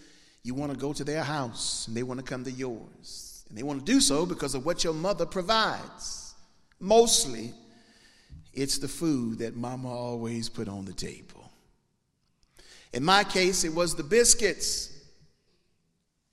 you 0.44 0.54
want 0.54 0.70
to 0.70 0.78
go 0.78 0.92
to 0.92 1.02
their 1.02 1.24
house 1.24 1.88
and 1.88 1.96
they 1.96 2.04
want 2.04 2.20
to 2.20 2.24
come 2.24 2.44
to 2.44 2.52
yours. 2.52 3.44
And 3.48 3.58
they 3.58 3.64
want 3.64 3.84
to 3.84 3.92
do 3.92 4.00
so 4.00 4.24
because 4.24 4.54
of 4.54 4.64
what 4.64 4.84
your 4.84 4.94
mother 4.94 5.26
provides. 5.26 6.21
Mostly, 6.82 7.54
it's 8.52 8.76
the 8.76 8.88
food 8.88 9.38
that 9.38 9.56
mama 9.56 9.88
always 9.88 10.50
put 10.50 10.68
on 10.68 10.84
the 10.84 10.92
table. 10.92 11.50
In 12.92 13.02
my 13.02 13.24
case, 13.24 13.64
it 13.64 13.74
was 13.74 13.94
the 13.94 14.02
biscuits, 14.02 14.88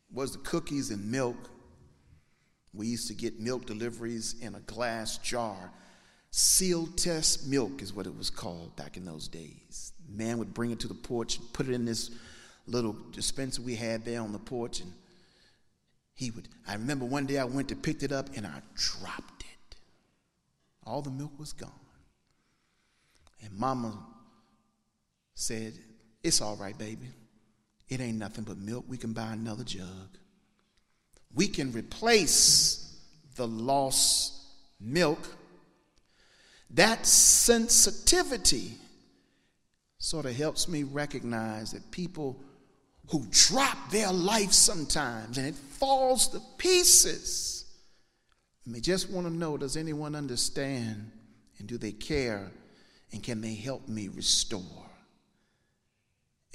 it 0.10 0.16
was 0.16 0.34
the 0.34 0.40
cookies 0.40 0.92
and 0.92 1.10
milk. 1.10 1.38
We 2.74 2.88
used 2.88 3.08
to 3.08 3.14
get 3.14 3.40
milk 3.40 3.66
deliveries 3.66 4.36
in 4.42 4.56
a 4.56 4.60
glass 4.60 5.18
jar 5.20 5.72
Sealtest 6.32 7.48
milk 7.48 7.82
is 7.82 7.92
what 7.94 8.06
it 8.06 8.16
was 8.16 8.30
called 8.30 8.76
back 8.76 8.98
in 8.98 9.06
those 9.06 9.28
days. 9.28 9.94
Man 10.08 10.38
would 10.38 10.54
bring 10.54 10.72
it 10.72 10.80
to 10.82 10.88
the 10.88 10.94
porch 10.94 11.38
and 11.38 11.54
put 11.54 11.68
it 11.68 11.74
in 11.74 11.86
this 11.86 12.12
little 12.68 12.96
dispenser 13.12 13.62
we 13.64 13.76
had 13.76 14.06
there 14.06 14.22
on 14.22 14.32
the 14.32 14.40
porch, 14.40 14.80
and 14.80 14.94
he 16.14 16.30
would. 16.32 16.48
I 16.68 16.74
remember 16.74 17.06
one 17.06 17.26
day 17.26 17.40
I 17.40 17.46
went 17.46 17.70
to 17.70 17.76
pick 17.76 18.04
it 18.04 18.12
up 18.12 18.30
and 18.36 18.46
I 18.46 18.62
dropped. 18.76 19.39
All 20.90 21.02
the 21.02 21.12
milk 21.12 21.32
was 21.38 21.54
gone. 21.54 21.72
And 23.44 23.54
Mama 23.54 23.98
said, 25.36 25.74
It's 26.24 26.42
all 26.42 26.56
right, 26.56 26.78
baby. 26.78 27.08
It 27.88 28.02
ain't 28.02 28.18
nothing 28.18 28.44
but 28.44 28.58
milk. 28.58 28.86
We 28.88 28.98
can 28.98 29.14
buy 29.14 29.32
another 29.34 29.64
jug. 29.64 30.18
We 31.34 31.48
can 31.48 31.72
replace 31.72 33.00
the 33.36 33.48
lost 33.48 34.34
milk 34.80 35.20
that 36.72 37.06
sensitivity 37.06 38.74
sort 39.98 40.26
of 40.26 40.36
helps 40.36 40.68
me 40.68 40.84
recognize 40.84 41.72
that 41.72 41.90
people 41.92 42.40
who 43.10 43.26
drop 43.32 43.90
their 43.90 44.12
life 44.12 44.52
sometimes 44.52 45.38
and 45.38 45.48
it 45.48 45.56
falls 45.56 46.28
to 46.30 46.40
pieces. 46.58 47.59
I 48.66 48.70
may 48.72 48.80
just 48.80 49.10
want 49.10 49.28
to 49.28 49.34
know 49.34 49.58
does 49.58 49.78
anyone 49.78 50.16
understand 50.16 51.12
And 51.60 51.68
do 51.68 51.78
they 51.78 51.92
care? 51.92 52.52
And 53.12 53.22
can 53.22 53.42
they 53.42 53.56
help 53.56 53.88
me 53.88 54.08
restore? 54.08 54.86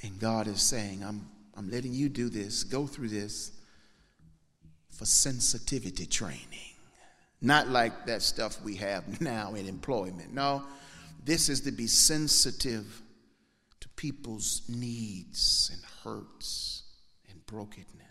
And 0.03 0.19
God 0.19 0.47
is 0.47 0.61
saying, 0.61 1.03
I'm, 1.03 1.27
I'm 1.55 1.69
letting 1.69 1.93
you 1.93 2.09
do 2.09 2.29
this, 2.29 2.63
go 2.63 2.87
through 2.87 3.09
this 3.09 3.51
for 4.91 5.05
sensitivity 5.05 6.05
training. 6.05 6.73
Not 7.41 7.67
like 7.67 8.05
that 8.07 8.21
stuff 8.21 8.61
we 8.63 8.75
have 8.75 9.21
now 9.21 9.53
in 9.55 9.67
employment. 9.67 10.33
No, 10.33 10.63
this 11.23 11.49
is 11.49 11.61
to 11.61 11.71
be 11.71 11.87
sensitive 11.87 13.01
to 13.81 13.89
people's 13.89 14.63
needs 14.69 15.69
and 15.73 15.81
hurts 16.03 16.83
and 17.29 17.45
brokenness. 17.45 18.04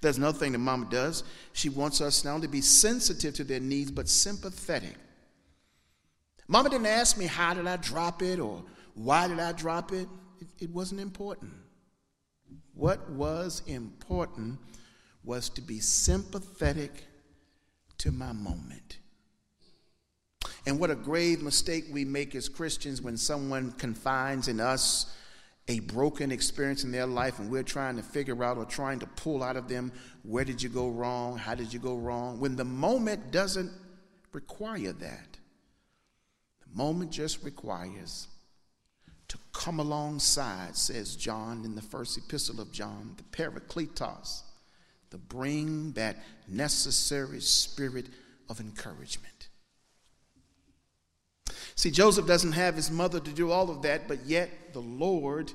There's 0.00 0.18
another 0.18 0.38
thing 0.38 0.52
that 0.52 0.58
mama 0.58 0.86
does. 0.90 1.24
She 1.52 1.68
wants 1.68 2.00
us 2.00 2.24
not 2.24 2.34
only 2.34 2.46
to 2.46 2.50
be 2.50 2.60
sensitive 2.60 3.34
to 3.34 3.44
their 3.44 3.60
needs, 3.60 3.90
but 3.90 4.08
sympathetic. 4.08 4.96
Mama 6.48 6.70
didn't 6.70 6.86
ask 6.86 7.16
me 7.16 7.26
how 7.26 7.54
did 7.54 7.66
I 7.66 7.76
drop 7.76 8.22
it 8.22 8.40
or 8.40 8.64
why 8.94 9.28
did 9.28 9.38
I 9.38 9.52
drop 9.52 9.92
it. 9.92 10.08
It, 10.40 10.48
it 10.58 10.70
wasn't 10.70 11.00
important. 11.00 11.52
What 12.74 13.08
was 13.10 13.62
important 13.66 14.58
was 15.24 15.48
to 15.50 15.60
be 15.60 15.78
sympathetic 15.78 17.06
to 17.98 18.10
my 18.10 18.32
moment. 18.32 18.98
And 20.66 20.78
what 20.78 20.90
a 20.90 20.94
grave 20.94 21.42
mistake 21.42 21.86
we 21.90 22.04
make 22.04 22.34
as 22.34 22.48
Christians 22.48 23.02
when 23.02 23.16
someone 23.16 23.72
confides 23.72 24.48
in 24.48 24.60
us 24.60 25.14
a 25.68 25.80
broken 25.80 26.32
experience 26.32 26.84
in 26.84 26.90
their 26.90 27.06
life 27.06 27.38
and 27.38 27.50
we're 27.50 27.62
trying 27.62 27.96
to 27.96 28.02
figure 28.02 28.42
out 28.42 28.56
or 28.56 28.64
trying 28.64 28.98
to 28.98 29.06
pull 29.06 29.42
out 29.42 29.56
of 29.56 29.68
them 29.68 29.92
where 30.24 30.44
did 30.44 30.62
you 30.62 30.68
go 30.68 30.88
wrong? 30.88 31.38
How 31.38 31.54
did 31.54 31.72
you 31.72 31.78
go 31.78 31.96
wrong? 31.96 32.40
When 32.40 32.56
the 32.56 32.64
moment 32.64 33.30
doesn't 33.30 33.70
require 34.32 34.92
that. 34.92 35.38
The 36.66 36.76
moment 36.76 37.10
just 37.10 37.42
requires 37.44 38.28
to 39.28 39.38
come 39.52 39.78
alongside, 39.78 40.76
says 40.76 41.16
John 41.16 41.64
in 41.64 41.74
the 41.74 41.82
first 41.82 42.18
epistle 42.18 42.60
of 42.60 42.72
John, 42.72 43.16
the 43.16 43.22
Parakletos, 43.24 44.42
to 45.10 45.18
bring 45.18 45.92
that 45.92 46.16
necessary 46.48 47.40
spirit 47.40 48.08
of 48.48 48.60
encouragement. 48.60 49.41
See, 51.74 51.90
Joseph 51.90 52.26
doesn't 52.26 52.52
have 52.52 52.76
his 52.76 52.90
mother 52.90 53.20
to 53.20 53.30
do 53.30 53.50
all 53.50 53.70
of 53.70 53.82
that, 53.82 54.08
but 54.08 54.24
yet 54.26 54.72
the 54.72 54.80
Lord 54.80 55.52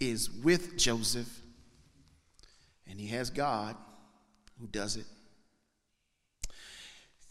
is 0.00 0.30
with 0.30 0.76
Joseph, 0.76 1.40
and 2.88 3.00
he 3.00 3.08
has 3.08 3.30
God 3.30 3.76
who 4.60 4.66
does 4.66 4.96
it. 4.96 5.06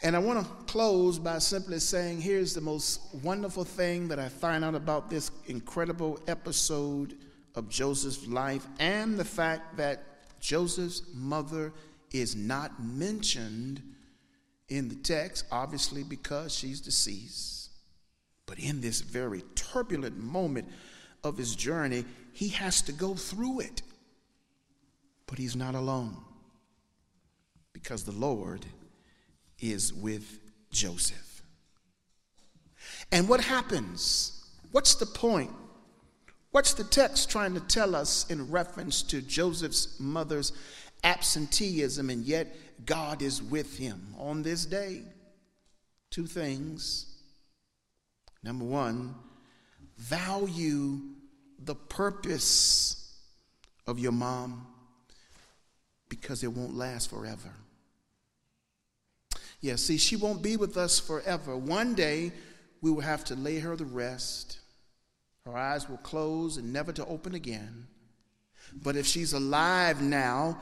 And 0.01 0.17
I 0.17 0.19
want 0.19 0.45
to 0.45 0.53
close 0.65 1.17
by 1.17 1.39
simply 1.39 1.79
saying 1.79 2.19
here's 2.19 2.53
the 2.53 2.61
most 2.61 2.99
wonderful 3.23 3.63
thing 3.63 4.09
that 4.09 4.19
I 4.19 4.27
find 4.27 4.65
out 4.65 4.75
about 4.75 5.09
this 5.09 5.31
incredible 5.47 6.19
episode 6.27 7.15
of 7.55 7.69
Joseph's 7.69 8.27
life 8.27 8.67
and 8.79 9.17
the 9.17 9.23
fact 9.23 9.77
that 9.77 10.03
Joseph's 10.41 11.03
mother 11.13 11.71
is 12.11 12.35
not 12.35 12.83
mentioned 12.83 13.81
in 14.67 14.89
the 14.89 14.95
text, 14.95 15.45
obviously 15.51 16.03
because 16.03 16.53
she's 16.53 16.81
deceased. 16.81 17.62
But 18.45 18.59
in 18.59 18.81
this 18.81 19.01
very 19.01 19.43
turbulent 19.55 20.17
moment 20.17 20.67
of 21.23 21.37
his 21.37 21.55
journey, 21.55 22.05
he 22.33 22.49
has 22.49 22.81
to 22.83 22.91
go 22.91 23.15
through 23.15 23.61
it. 23.61 23.81
But 25.27 25.37
he's 25.37 25.55
not 25.55 25.75
alone 25.75 26.17
because 27.71 28.03
the 28.03 28.11
Lord 28.11 28.65
is 29.59 29.93
with 29.93 30.39
Joseph. 30.71 31.41
And 33.11 33.29
what 33.29 33.41
happens? 33.41 34.45
What's 34.71 34.95
the 34.95 35.05
point? 35.05 35.51
What's 36.51 36.73
the 36.73 36.83
text 36.83 37.29
trying 37.29 37.53
to 37.55 37.59
tell 37.61 37.95
us 37.95 38.29
in 38.29 38.51
reference 38.51 39.01
to 39.03 39.21
Joseph's 39.21 39.99
mother's 39.99 40.51
absenteeism 41.03 42.09
and 42.09 42.23
yet 42.23 42.55
God 42.85 43.21
is 43.21 43.41
with 43.41 43.77
him 43.77 44.13
on 44.17 44.43
this 44.43 44.65
day? 44.65 45.01
Two 46.11 46.27
things. 46.27 47.12
Number 48.43 48.65
one, 48.65 49.15
value 49.97 50.99
the 51.59 51.75
purpose 51.75 53.15
of 53.87 53.99
your 53.99 54.11
mom 54.11 54.67
because 56.09 56.43
it 56.43 56.51
won't 56.51 56.75
last 56.75 57.09
forever. 57.09 57.53
Yeah, 59.61 59.77
see, 59.77 59.97
she 59.97 60.17
won't 60.17 60.41
be 60.41 60.57
with 60.57 60.75
us 60.75 60.99
forever. 60.99 61.55
One 61.55 61.95
day, 61.95 62.33
we 62.81 62.91
will 62.91 63.01
have 63.01 63.23
to 63.25 63.35
lay 63.35 63.59
her 63.59 63.77
to 63.77 63.85
rest. 63.85 64.59
Her 65.45 65.55
eyes 65.55 65.87
will 65.87 65.97
close 65.97 66.57
and 66.57 66.73
never 66.73 66.91
to 66.91 67.05
open 67.05 67.33
again. 67.33 67.87
But 68.73 68.97
if 68.97 69.05
she's 69.05 69.31
alive 69.31 70.01
now, 70.01 70.59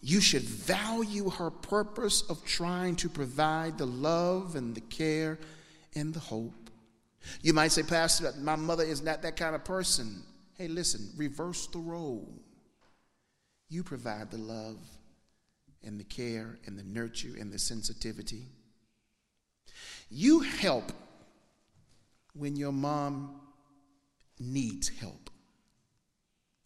you 0.00 0.20
should 0.20 0.42
value 0.42 1.30
her 1.30 1.50
purpose 1.50 2.22
of 2.22 2.44
trying 2.44 2.94
to 2.96 3.08
provide 3.08 3.78
the 3.78 3.86
love 3.86 4.54
and 4.54 4.74
the 4.74 4.80
care 4.82 5.38
and 5.94 6.14
the 6.14 6.20
hope. 6.20 6.67
You 7.42 7.52
might 7.52 7.72
say, 7.72 7.82
Pastor, 7.82 8.32
my 8.40 8.56
mother 8.56 8.84
is 8.84 9.02
not 9.02 9.22
that 9.22 9.36
kind 9.36 9.54
of 9.54 9.64
person. 9.64 10.22
Hey, 10.54 10.68
listen, 10.68 11.08
reverse 11.16 11.66
the 11.68 11.78
role. 11.78 12.28
You 13.68 13.82
provide 13.82 14.30
the 14.30 14.38
love 14.38 14.78
and 15.84 15.98
the 16.00 16.04
care 16.04 16.58
and 16.66 16.78
the 16.78 16.82
nurture 16.82 17.34
and 17.38 17.52
the 17.52 17.58
sensitivity. 17.58 18.46
You 20.10 20.40
help 20.40 20.92
when 22.34 22.56
your 22.56 22.72
mom 22.72 23.40
needs 24.38 24.88
help, 24.88 25.30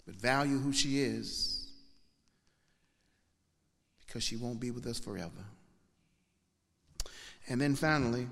but 0.07 0.15
value 0.15 0.59
who 0.59 0.73
she 0.73 1.01
is 1.01 1.63
because 4.07 4.23
she 4.23 4.37
won't 4.37 4.61
be 4.61 4.71
with 4.71 4.87
us 4.87 4.99
forever. 4.99 5.31
And 7.49 7.61
then 7.61 7.75
finally, 7.75 8.29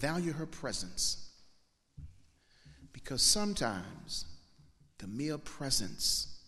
value 0.00 0.32
her 0.32 0.46
presence 0.46 1.28
because 2.92 3.22
sometimes 3.22 4.24
the 4.98 5.06
mere 5.06 5.38
presence 5.38 6.38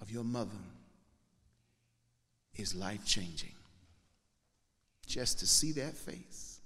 of 0.00 0.10
your 0.10 0.24
mother 0.24 0.50
is 2.56 2.74
life 2.74 3.04
changing. 3.04 3.54
Just 5.06 5.38
to 5.38 5.46
see 5.46 5.72
that 5.72 5.96
face, 5.96 6.60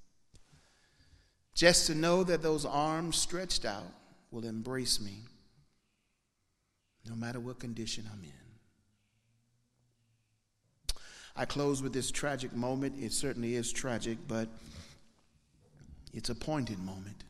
just 1.55 1.87
to 1.87 1.95
know 1.95 2.25
that 2.25 2.43
those 2.43 2.65
arms 2.65 3.17
stretched 3.17 3.65
out 3.65 3.93
will 4.31 4.45
embrace 4.45 5.01
me 5.01 5.25
no 7.09 7.15
matter 7.15 7.41
what 7.41 7.59
condition 7.59 8.05
I'm 8.13 8.23
in. 8.23 8.31
I 11.35 11.45
close 11.45 11.83
with 11.83 11.93
this 11.93 12.11
tragic 12.11 12.55
moment. 12.55 12.95
It 12.99 13.13
certainly 13.13 13.57
is 13.57 13.71
tragic, 13.73 14.19
but 14.27 14.49
it's 16.17 16.31
a 16.31 16.35
pointed 16.35 16.79
moment. 16.79 17.25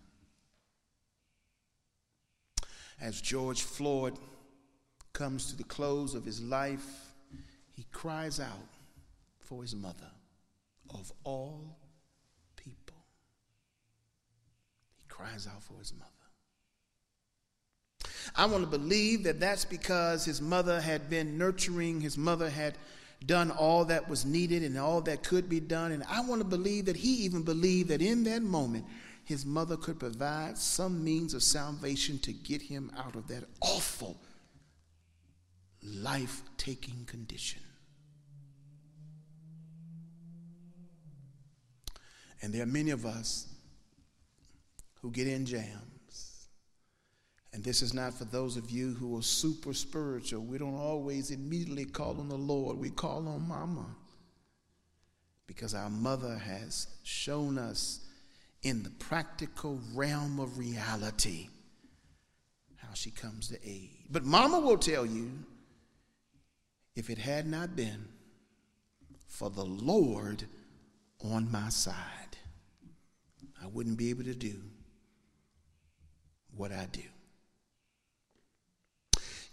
As 3.01 3.21
George 3.21 3.63
Floyd 3.63 4.15
comes 5.13 5.51
to 5.51 5.57
the 5.57 5.65
close 5.65 6.15
of 6.15 6.25
his 6.25 6.41
life, 6.41 7.13
he 7.75 7.85
cries 7.91 8.39
out 8.39 8.69
for 9.41 9.61
his 9.61 9.75
mother 9.75 10.11
of 10.95 11.13
all 11.25 11.77
people. 12.55 12.97
He 14.99 15.05
cries 15.09 15.49
out 15.49 15.63
for 15.65 15.79
his 15.79 15.93
mother. 15.93 16.11
I 18.37 18.47
want 18.47 18.63
to 18.63 18.71
believe 18.71 19.25
that 19.25 19.41
that's 19.41 19.65
because 19.65 20.25
his 20.25 20.41
mother 20.41 20.81
had 20.81 21.11
been 21.11 21.37
nurturing, 21.37 22.01
his 22.01 22.17
mother 22.17 22.49
had 22.49 22.79
done 23.25 23.51
all 23.51 23.85
that 23.87 24.09
was 24.09 24.25
needed 24.25 24.63
and 24.63 24.79
all 24.79 25.01
that 25.03 25.23
could 25.23 25.49
be 25.49 25.61
done. 25.61 25.93
And 25.93 26.05
I 26.09 26.21
want 26.21 26.41
to 26.41 26.47
believe 26.47 26.87
that 26.87 26.97
he 26.97 27.25
even 27.25 27.43
believed 27.43 27.89
that 27.89 28.03
in 28.03 28.25
that 28.25 28.43
moment, 28.43 28.85
his 29.25 29.45
mother 29.45 29.77
could 29.77 29.99
provide 29.99 30.57
some 30.57 31.03
means 31.03 31.35
of 31.35 31.43
salvation 31.43 32.19
to 32.21 32.33
get 32.33 32.63
him 32.63 32.93
out 32.97 33.17
of 33.17 33.27
that 33.29 33.45
awful, 33.61 34.17
life 35.83 36.43
taking 36.57 37.05
condition. 37.07 37.63
And 42.43 42.53
there 42.53 42.63
are 42.63 42.67
many 42.67 42.91
of 42.91 43.05
us 43.05 43.49
who 45.01 45.11
get 45.11 45.27
in 45.27 45.47
jams. 45.47 45.96
And 47.57 47.65
this 47.65 47.81
is 47.81 47.95
not 47.95 48.13
for 48.13 48.27
those 48.27 48.59
of 48.59 48.71
you 48.71 48.93
who 48.93 49.19
are 49.19 49.23
super 49.23 49.73
spiritual. 49.73 50.43
We 50.43 50.59
don't 50.59 50.77
always 50.77 51.31
immediately 51.31 51.87
call 51.87 52.21
on 52.21 52.29
the 52.29 52.37
Lord, 52.37 52.77
we 52.77 52.91
call 52.91 53.27
on 53.27 53.49
Mama. 53.49 53.87
Because 55.47 55.73
our 55.75 55.89
mother 55.89 56.37
has 56.37 56.87
shown 57.03 57.57
us 57.57 58.01
in 58.61 58.83
the 58.83 58.91
practical 58.91 59.81
realm 59.95 60.39
of 60.39 60.59
reality 60.59 61.49
how 62.77 62.93
she 62.93 63.11
comes 63.11 63.49
to 63.49 63.59
aid. 63.67 64.05
But 64.11 64.27
Mama 64.27 64.61
will 64.61 64.77
tell 64.77 65.07
you 65.07 65.31
if 66.95 67.09
it 67.09 67.17
had 67.17 67.47
not 67.47 67.75
been 67.75 68.05
for 69.29 69.49
the 69.49 69.65
Lord 69.65 70.45
on 71.25 71.51
my 71.51 71.71
side, 71.71 72.37
I 73.63 73.67
wouldn't 73.67 73.97
be 73.97 74.11
able 74.11 74.25
to 74.25 74.35
do 74.35 74.61
what 76.55 76.71
I 76.71 76.87
do. 76.93 77.01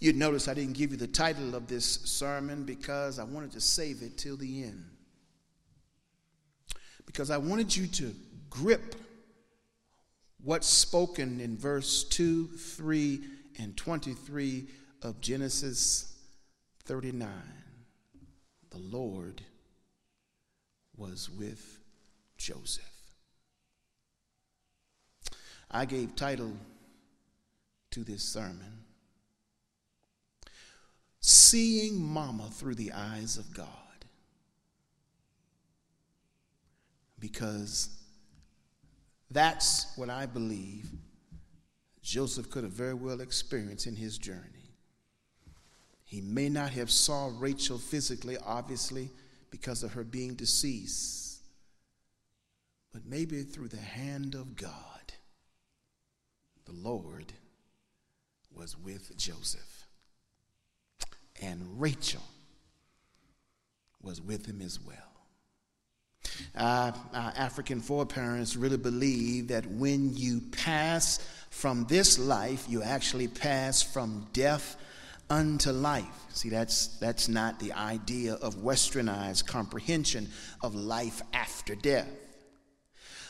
You'd 0.04 0.18
notice 0.18 0.50
I 0.50 0.54
didn't 0.54 0.74
give 0.74 0.92
you 0.92 0.98
the 0.98 1.08
title 1.08 1.56
of 1.56 1.68
this 1.68 1.86
sermon 1.86 2.66
because 2.66 3.20
I 3.20 3.24
wanted 3.24 3.54
to 3.54 3.62
save 3.62 4.02
it 4.02 4.18
till 4.18 4.36
the 4.36 4.66
end. 4.66 4.84
Because 7.06 7.30
I 7.30 7.38
wanted 7.38 7.74
you 7.74 7.88
to 7.88 8.14
grip 8.50 8.96
what's 10.44 10.68
spoken 10.68 11.40
in 11.40 11.58
verse 11.58 12.04
2, 12.04 12.48
3, 12.48 13.22
and 13.60 13.78
23 13.78 14.68
of 15.04 15.22
Genesis 15.22 16.14
39. 16.84 17.30
The 18.72 18.80
Lord 18.80 19.42
was 20.98 21.30
with 21.30 21.80
Joseph. 22.36 22.84
I 25.72 25.86
gave 25.86 26.14
title 26.18 26.52
to 27.92 28.04
this 28.04 28.22
sermon 28.22 28.83
Seeing 31.26 32.04
Mama 32.04 32.50
Through 32.52 32.76
the 32.76 32.92
Eyes 32.92 33.38
of 33.38 33.54
God. 33.54 33.68
Because 37.18 37.88
that's 39.32 39.96
what 39.96 40.10
I 40.10 40.26
believe 40.26 40.90
Joseph 42.02 42.50
could 42.50 42.66
have 42.66 42.74
very 42.74 42.94
well 42.94 43.22
experienced 43.22 43.88
in 43.88 43.96
his 43.96 44.18
journey. 44.18 44.76
He 46.04 46.20
may 46.20 46.50
not 46.50 46.72
have 46.72 46.92
saw 46.92 47.32
Rachel 47.40 47.78
physically, 47.78 48.36
obviously, 48.46 49.10
because 49.50 49.82
of 49.82 49.94
her 49.94 50.04
being 50.04 50.34
deceased, 50.34 51.42
but 52.92 53.06
maybe 53.06 53.44
through 53.44 53.70
the 53.70 53.78
hand 53.78 54.36
of 54.36 54.58
God, 54.58 55.14
the 56.66 56.74
Lord 56.74 57.32
was 58.54 58.78
with 58.78 59.18
Joseph. 59.18 59.73
And 61.42 61.82
Rachel 61.82 62.22
was 64.02 64.22
with 64.22 64.46
him 64.46 64.62
as 64.62 64.80
well. 64.80 64.98
Uh, 66.56 66.92
our 67.14 67.34
African 67.36 67.80
foreparents 67.80 68.56
really 68.56 68.78
believe 68.78 69.48
that 69.50 69.66
when 69.66 70.16
you 70.16 70.42
pass 70.52 71.20
from 71.50 71.86
this 71.86 72.18
life, 72.18 72.66
you 72.68 72.82
actually 72.84 73.28
pass 73.28 73.82
from 73.82 74.28
death 74.34 74.78
unto 75.30 75.72
life. 75.72 76.26
See, 76.30 76.50
that's, 76.50 76.88
that's 77.00 77.28
not 77.28 77.60
the 77.60 77.74
idea 77.74 78.34
of 78.36 78.56
westernized 78.56 79.48
comprehension 79.48 80.30
of 80.62 80.76
life 80.76 81.22
after 81.34 81.76
death. 81.76 82.10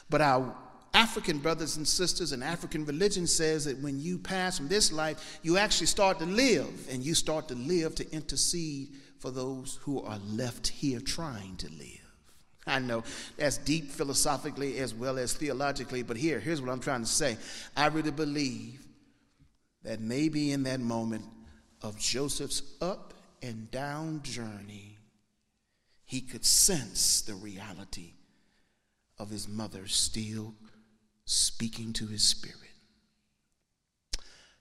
But 0.10 0.22
our 0.22 0.56
African 0.94 1.40
brothers 1.40 1.78
and 1.78 1.88
sisters 1.88 2.34
and 2.34 2.44
African 2.44 2.86
religion 2.86 3.26
says 3.26 3.66
that 3.66 3.80
when 3.80 4.00
you 4.00 4.20
pass 4.20 4.58
from 4.58 4.68
this 4.68 4.92
life, 4.92 5.40
you 5.42 5.58
actually 5.58 5.88
start 5.88 6.20
to 6.20 6.26
live, 6.26 6.70
and 6.92 7.04
you 7.04 7.16
start 7.16 7.48
to 7.48 7.56
live 7.56 7.96
to 7.96 8.12
intercede 8.12 8.90
for 9.20 9.32
those 9.32 9.80
who 9.82 10.04
are 10.04 10.20
left 10.28 10.68
here 10.68 11.00
trying 11.00 11.56
to 11.58 11.70
live. 11.70 12.00
I 12.68 12.80
know 12.80 13.04
that's 13.38 13.58
deep 13.58 13.90
philosophically 13.92 14.80
as 14.80 14.94
well 14.94 15.18
as 15.18 15.34
theologically, 15.34 16.04
but 16.04 16.16
here, 16.16 16.40
here's 16.40 16.62
what 16.62 16.72
I'm 16.72 16.80
trying 16.80 17.02
to 17.02 17.08
say. 17.08 17.38
I 17.76 17.88
really 17.88 18.12
believe 18.12 18.86
that 19.84 20.00
maybe 20.00 20.52
in 20.52 20.64
that 20.64 20.80
moment 20.80 21.26
of 21.82 21.98
Joseph's 21.98 22.62
up 22.82 23.14
and 23.42 23.70
down 23.72 24.22
journey, 24.24 24.98
he 26.06 26.22
could 26.22 26.46
sense 26.46 27.22
the 27.22 27.34
reality 27.34 28.14
of 29.18 29.30
his 29.30 29.48
mother 29.48 29.88
still 29.88 30.54
speaking 31.26 31.94
to 31.94 32.08
his 32.08 32.24
spirit. 32.24 32.58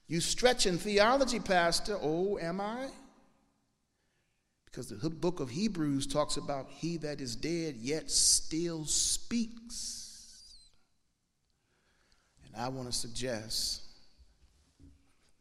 You 0.07 0.21
stretch 0.21 0.67
in 0.67 0.79
theology, 0.79 1.41
Pastor. 1.41 1.97
Oh, 2.01 2.39
am 2.39 2.61
I? 2.61 2.89
Because 4.67 4.89
the 4.89 5.11
book 5.11 5.41
of 5.41 5.51
Hebrews 5.51 6.07
talks 6.07 6.37
about 6.37 6.69
he 6.71 6.97
that 6.99 7.21
is 7.21 7.37
dead 7.37 7.77
yet 7.77 8.11
still 8.11 8.85
speaks. 8.85 10.61
And 12.45 12.55
I 12.57 12.69
want 12.69 12.87
to 12.89 12.93
suggest 12.93 13.83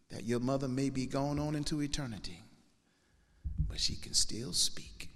that 0.10 0.26
your 0.26 0.40
mother 0.40 0.68
may 0.68 0.90
be 0.90 1.06
gone 1.06 1.40
on 1.40 1.56
into 1.56 1.82
eternity, 1.82 2.44
but 3.70 3.80
she 3.80 3.96
can 3.96 4.14
still 4.14 4.54
speak 4.54 5.10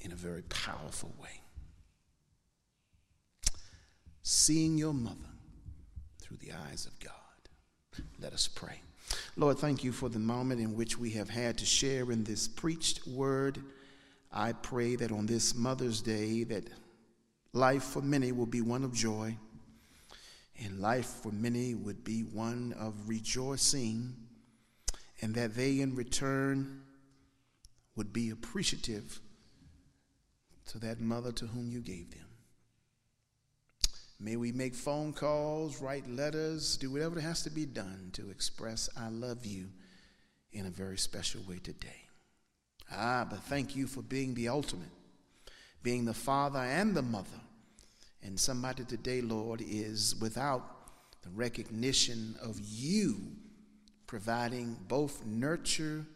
in 0.00 0.12
a 0.12 0.16
very 0.16 0.42
powerful 0.42 1.12
way. 1.20 1.40
Seeing 4.24 4.78
your 4.78 4.94
mother 4.94 5.16
through 6.18 6.38
the 6.38 6.52
eyes 6.52 6.86
of 6.86 6.98
God. 6.98 7.12
Let 8.18 8.32
us 8.32 8.48
pray. 8.48 8.80
Lord, 9.36 9.58
thank 9.58 9.84
you 9.84 9.92
for 9.92 10.08
the 10.08 10.18
moment 10.18 10.62
in 10.62 10.74
which 10.74 10.98
we 10.98 11.10
have 11.10 11.28
had 11.28 11.58
to 11.58 11.66
share 11.66 12.10
in 12.10 12.24
this 12.24 12.48
preached 12.48 13.06
word. 13.06 13.58
I 14.32 14.52
pray 14.52 14.96
that 14.96 15.12
on 15.12 15.26
this 15.26 15.54
Mother's 15.54 16.00
Day 16.00 16.42
that 16.44 16.64
life 17.52 17.82
for 17.82 18.00
many 18.00 18.32
will 18.32 18.46
be 18.46 18.62
one 18.62 18.82
of 18.82 18.94
joy 18.94 19.36
and 20.58 20.80
life 20.80 21.06
for 21.22 21.30
many 21.30 21.74
would 21.74 22.02
be 22.02 22.22
one 22.22 22.74
of 22.78 23.08
rejoicing 23.08 24.14
and 25.20 25.34
that 25.34 25.54
they 25.54 25.80
in 25.80 25.94
return 25.94 26.82
would 27.94 28.12
be 28.12 28.30
appreciative 28.30 29.20
to 30.66 30.78
that 30.78 30.98
mother 30.98 31.30
to 31.32 31.46
whom 31.46 31.70
you 31.70 31.80
gave 31.80 32.10
them. 32.10 32.23
May 34.24 34.36
we 34.36 34.52
make 34.52 34.74
phone 34.74 35.12
calls, 35.12 35.82
write 35.82 36.08
letters, 36.08 36.78
do 36.78 36.90
whatever 36.90 37.20
has 37.20 37.42
to 37.42 37.50
be 37.50 37.66
done 37.66 38.08
to 38.14 38.30
express 38.30 38.88
I 38.96 39.10
love 39.10 39.44
you 39.44 39.68
in 40.50 40.64
a 40.64 40.70
very 40.70 40.96
special 40.96 41.42
way 41.46 41.58
today. 41.58 42.08
Ah, 42.90 43.26
but 43.28 43.40
thank 43.40 43.76
you 43.76 43.86
for 43.86 44.00
being 44.00 44.32
the 44.32 44.48
ultimate, 44.48 44.88
being 45.82 46.06
the 46.06 46.14
father 46.14 46.60
and 46.60 46.94
the 46.94 47.02
mother. 47.02 47.38
And 48.22 48.40
somebody 48.40 48.84
today, 48.84 49.20
Lord, 49.20 49.60
is 49.60 50.16
without 50.16 50.62
the 51.20 51.28
recognition 51.28 52.34
of 52.40 52.58
you 52.58 53.16
providing 54.06 54.78
both 54.88 55.22
nurture 55.26 56.06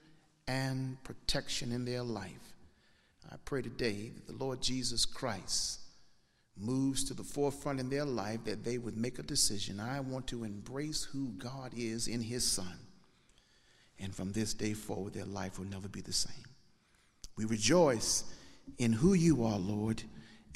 and 0.47 0.97
protection 1.05 1.73
in 1.73 1.85
their 1.85 2.05
life. 2.05 2.55
I 3.31 3.37
pray 3.45 3.61
today 3.61 4.13
that 4.15 4.27
the 4.27 4.43
Lord 4.43 4.63
Jesus 4.63 5.05
Christ 5.05 5.81
moves 6.61 7.05
to 7.05 7.15
the 7.15 7.25
forefront 7.25 7.81
in 7.81 7.89
their 7.89 8.05
life 8.05 8.45
that 8.45 8.65
they 8.65 8.79
would 8.79 8.97
make 8.97 9.19
a 9.19 9.23
decision. 9.23 9.81
I 9.81 10.01
want 10.01 10.27
to 10.29 10.45
embrace 10.45 11.05
who 11.05 11.29
God 11.39 11.73
is 11.77 12.09
in 12.09 12.21
His 12.21 12.45
Son. 12.45 12.79
And 13.99 14.15
from 14.15 14.33
this 14.33 14.55
day 14.55 14.75
forward, 14.75 15.15
their 15.15 15.25
life 15.25 15.59
will 15.59 15.67
never 15.67 15.89
be 15.89 16.01
the 16.01 16.13
same. 16.13 16.45
We 17.37 17.45
rejoice 17.45 18.25
in 18.79 18.93
who 18.93 19.15
you 19.15 19.45
are, 19.45 19.59
Lord, 19.59 20.03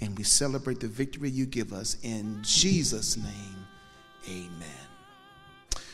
and 0.01 0.17
we 0.17 0.25
celebrate 0.25 0.81
the 0.81 0.89
victory 0.89 1.31
you 1.31 1.47
give 1.47 1.73
us. 1.73 1.97
In 2.03 2.41
Jesus' 2.43 3.17
name, 3.17 3.67
amen. 4.29 4.69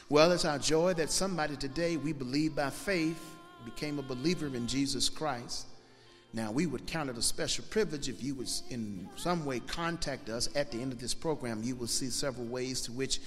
Well, 0.08 0.32
it's 0.32 0.46
our 0.46 0.58
joy 0.58 0.94
that 0.94 1.10
somebody 1.10 1.56
today, 1.56 1.98
we 1.98 2.12
believe 2.12 2.56
by 2.56 2.70
faith, 2.70 3.22
became 3.64 3.98
a 3.98 4.02
believer 4.02 4.46
in 4.46 4.66
Jesus 4.66 5.08
Christ. 5.08 5.66
Now, 6.34 6.52
we 6.52 6.66
would 6.66 6.86
count 6.86 7.08
it 7.08 7.16
a 7.16 7.22
special 7.22 7.64
privilege 7.70 8.08
if 8.08 8.22
you 8.22 8.34
would 8.34 8.50
in 8.68 9.08
some 9.16 9.46
way 9.46 9.60
contact 9.60 10.28
us 10.28 10.48
at 10.54 10.70
the 10.70 10.80
end 10.80 10.92
of 10.92 11.00
this 11.00 11.14
program. 11.14 11.62
You 11.62 11.74
will 11.74 11.86
see 11.86 12.10
several 12.10 12.46
ways 12.46 12.82
to 12.82 12.92
which 12.92 13.20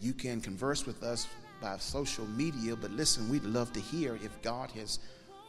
you 0.00 0.12
can 0.12 0.40
converse 0.40 0.84
with 0.84 1.02
us 1.04 1.28
by 1.60 1.76
social 1.78 2.26
media. 2.26 2.74
But 2.74 2.90
listen, 2.90 3.28
we'd 3.30 3.44
love 3.44 3.72
to 3.74 3.80
hear 3.80 4.16
if 4.16 4.42
God 4.42 4.70
has 4.72 4.98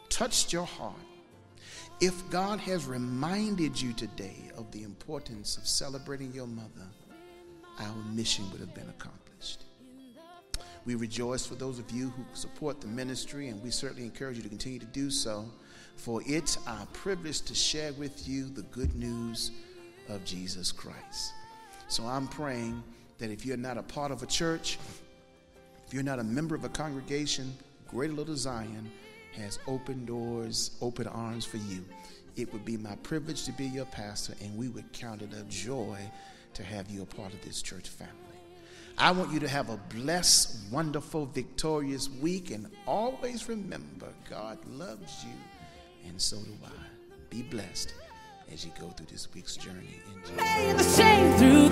touched 0.10 0.53
your 0.53 0.66
heart. 0.66 0.95
If 1.99 2.30
God 2.30 2.60
has 2.62 2.86
reminded 2.86 3.82
you 3.82 3.91
today 3.93 4.51
of 4.55 4.72
the 4.72 4.84
importance 4.84 5.57
of 5.57 5.68
celebrating 5.68 6.32
your 6.32 6.47
mother, 6.47 6.88
our 7.80 7.95
mission 8.14 8.49
would 8.51 8.62
have 8.62 8.74
been 8.74 8.89
accomplished. 8.89 9.66
We 10.86 10.95
rejoice 10.95 11.45
for 11.45 11.55
those 11.55 11.80
of 11.80 11.91
you 11.91 12.10
who 12.10 12.24
support 12.34 12.82
the 12.82 12.88
ministry, 12.88 13.49
and 13.49 13.62
we 13.62 13.72
certainly 13.72 14.03
encourage 14.03 14.38
you 14.38 14.43
to 14.43 14.49
continue 14.49 14.80
to 14.80 14.86
do 14.86 15.10
so 15.10 15.45
for 16.00 16.22
it's 16.26 16.58
our 16.66 16.86
privilege 16.93 17.41
to 17.41 17.54
share 17.54 17.91
with 17.93 18.26
you 18.28 18.45
the 18.45 18.62
good 18.62 18.95
news 18.95 19.52
of 20.08 20.24
Jesus 20.24 20.72
Christ. 20.72 21.34
So 21.89 22.06
I'm 22.06 22.28
praying 22.28 22.82
that 23.18 23.30
if 23.30 23.45
you're 23.45 23.58
not 23.58 23.78
a 23.78 23.84
part 23.84 24.10
of 24.12 24.24
a 24.24 24.26
church, 24.26 24.80
if 25.86 25.93
you're 25.93 26.02
not 26.02 26.20
a 26.20 26.24
member 26.24 26.56
of 26.56 26.64
a 26.64 26.70
congregation, 26.70 27.54
Greater 27.89 28.14
Little 28.14 28.38
Zion 28.38 28.89
has 29.36 29.60
open 29.68 30.06
doors, 30.06 30.72
open 30.82 31.06
arms 31.08 31.43
for 31.43 31.58
you. 31.58 31.84
It 32.38 32.52
would 32.54 32.64
be 32.64 32.78
my 32.78 32.95
privilege 33.04 33.43
to 33.43 33.52
be 33.52 33.66
your 33.66 33.86
pastor, 33.86 34.36
and 34.41 34.58
we 34.58 34.70
would 34.70 34.93
count 34.93 35.22
it 35.22 35.34
a 35.34 35.43
joy 35.43 36.00
to 36.54 36.64
have 36.64 36.89
you 36.89 37.02
a 37.02 37.06
part 37.06 37.34
of 37.34 37.41
this 37.41 37.62
church 37.62 37.89
family. 37.89 38.14
I 38.97 39.12
want 39.12 39.34
you 39.34 39.39
to 39.41 39.50
have 39.50 39.70
a 39.70 39.78
blessed, 39.93 40.72
wonderful, 40.72 41.26
victorious 41.26 42.10
week, 42.22 42.52
and 42.52 42.70
always 42.88 43.50
remember 43.50 44.08
God 44.30 44.58
loves 44.66 45.26
you 45.26 45.59
and 46.08 46.20
so 46.22 46.38
do 46.38 46.54
I. 46.66 46.70
Be 47.30 47.43
blessed 47.43 47.93
as 48.52 48.66
you 48.66 48.72
go 48.80 48.88
through 48.89 49.08
this 49.12 49.28
week's 49.34 49.56
journey 49.56 50.00
in 50.08 50.78
Jesus. 50.78 51.69